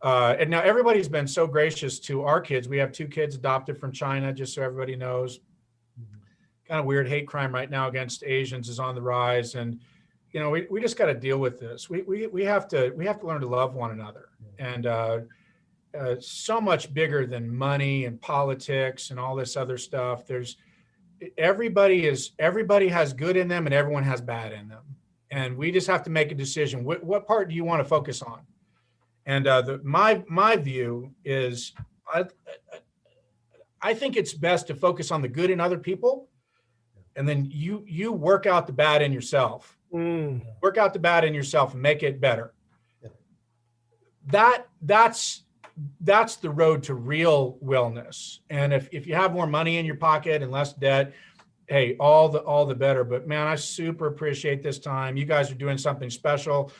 [0.00, 2.68] uh, and now everybody's been so gracious to our kids.
[2.68, 5.40] We have two kids adopted from China, just so everybody knows.
[6.68, 9.80] Kind of weird hate crime right now against Asians is on the rise, and
[10.32, 11.88] you know we, we just got to deal with this.
[11.88, 15.18] We, we we have to we have to learn to love one another, and uh,
[15.96, 20.26] uh, so much bigger than money and politics and all this other stuff.
[20.26, 20.56] There's
[21.38, 24.82] everybody is everybody has good in them and everyone has bad in them
[25.30, 27.84] and we just have to make a decision what, what part do you want to
[27.84, 28.40] focus on
[29.26, 31.72] and uh, the, my my view is
[32.12, 32.24] I,
[33.82, 36.28] I think it's best to focus on the good in other people
[37.16, 40.42] and then you you work out the bad in yourself Mm.
[40.60, 42.52] Work out the bad in yourself and make it better.
[43.02, 43.10] Yeah.
[44.26, 45.44] That that's
[46.00, 48.38] that's the road to real wellness.
[48.50, 51.12] And if if you have more money in your pocket and less debt,
[51.66, 53.04] hey, all the all the better.
[53.04, 55.16] But man, I super appreciate this time.
[55.16, 56.72] You guys are doing something special,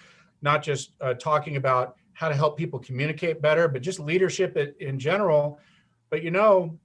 [0.42, 4.98] not just uh, talking about how to help people communicate better, but just leadership in,
[4.98, 5.60] general.
[6.08, 6.78] But you know,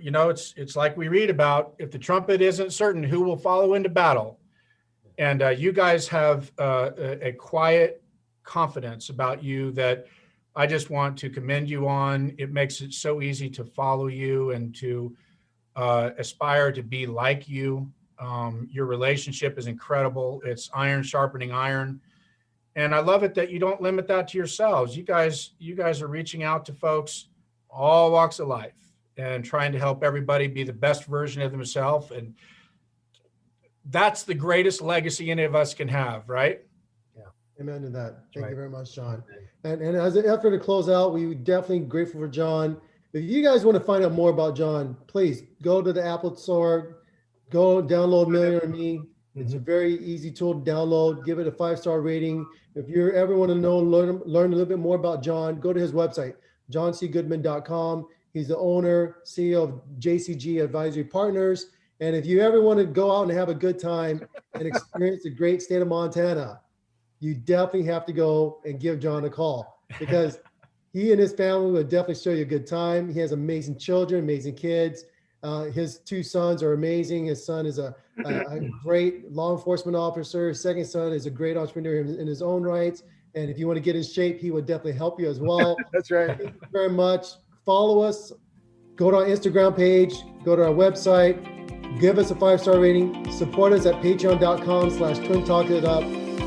[0.00, 3.36] you know, it's it's like we read about if the trumpet isn't certain, who will
[3.36, 4.38] follow into battle?
[5.18, 8.02] And uh, you guys have uh, a, a quiet
[8.44, 10.06] confidence about you that
[10.58, 12.34] I just want to commend you on.
[12.36, 15.16] It makes it so easy to follow you and to
[15.76, 17.88] uh, aspire to be like you.
[18.18, 20.42] Um, your relationship is incredible.
[20.44, 22.00] It's iron sharpening iron,
[22.74, 24.96] and I love it that you don't limit that to yourselves.
[24.96, 27.28] You guys, you guys are reaching out to folks,
[27.70, 28.74] all walks of life,
[29.16, 32.10] and trying to help everybody be the best version of themselves.
[32.10, 32.34] And
[33.84, 36.62] that's the greatest legacy any of us can have, right?
[37.16, 37.22] Yeah.
[37.60, 38.24] Amen to that.
[38.34, 38.50] Thank Right.
[38.50, 39.22] you very much, Jon.
[39.68, 42.80] And and as an effort to close out, we definitely grateful for Jon.
[43.12, 46.34] If you guys want to find out more about Jon, please go to the Apple
[46.36, 46.98] Store,
[47.50, 49.02] go download Millionaire Me.
[49.34, 49.64] It's a mm-hmm.
[49.64, 51.24] very easy tool to download.
[51.24, 52.46] Give it a five star rating.
[52.74, 55.74] If you ever want to know learn learn a little bit more about Jon, go
[55.74, 56.34] to his website,
[56.72, 58.06] joncgoodman.com.
[58.32, 61.70] He's the owner, CEO of JCG Advisory Partners.
[62.00, 65.24] And if you ever want to go out and have a good time and experience
[65.24, 66.60] the great state of Montana,
[67.20, 70.38] you definitely have to go and give Jon a call because
[70.92, 73.12] he and his family will definitely show you a good time.
[73.12, 75.04] He has amazing children, amazing kids.
[75.42, 77.26] Uh, his two sons are amazing.
[77.26, 80.48] His son is a, a, a great law enforcement officer.
[80.48, 83.02] His second son is a great entrepreneur in, in his own rights.
[83.34, 85.76] And if you want to get in shape, he would definitely help you as well.
[85.92, 86.36] That's right.
[86.36, 87.26] Thank you very much.
[87.64, 88.32] Follow us.
[88.96, 90.14] Go to our Instagram page.
[90.44, 92.00] Go to our website.
[92.00, 93.30] Give us a five star rating.
[93.30, 96.02] Support us at patreon.com slash twin talk it up.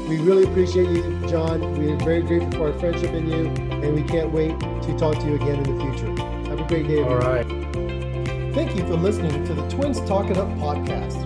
[0.07, 1.77] We really appreciate you, Jon.
[1.77, 5.17] We are very grateful for our friendship in you, and we can't wait to talk
[5.19, 6.09] to you again in the future.
[6.49, 7.01] Have a great day.
[7.01, 8.53] All everyone.
[8.53, 11.23] Thank you for listening to the Twins Talk It Up podcast.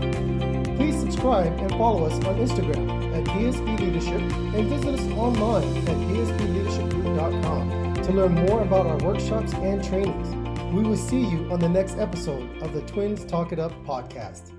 [0.78, 5.96] Please subscribe and follow us on Instagram at DSB Leadership and visit us online at
[5.96, 10.36] dsbleadershipgroup.com to learn more about our workshops and trainings.
[10.72, 14.52] We will see you on the next episode of the Twins Talk It Up podcast.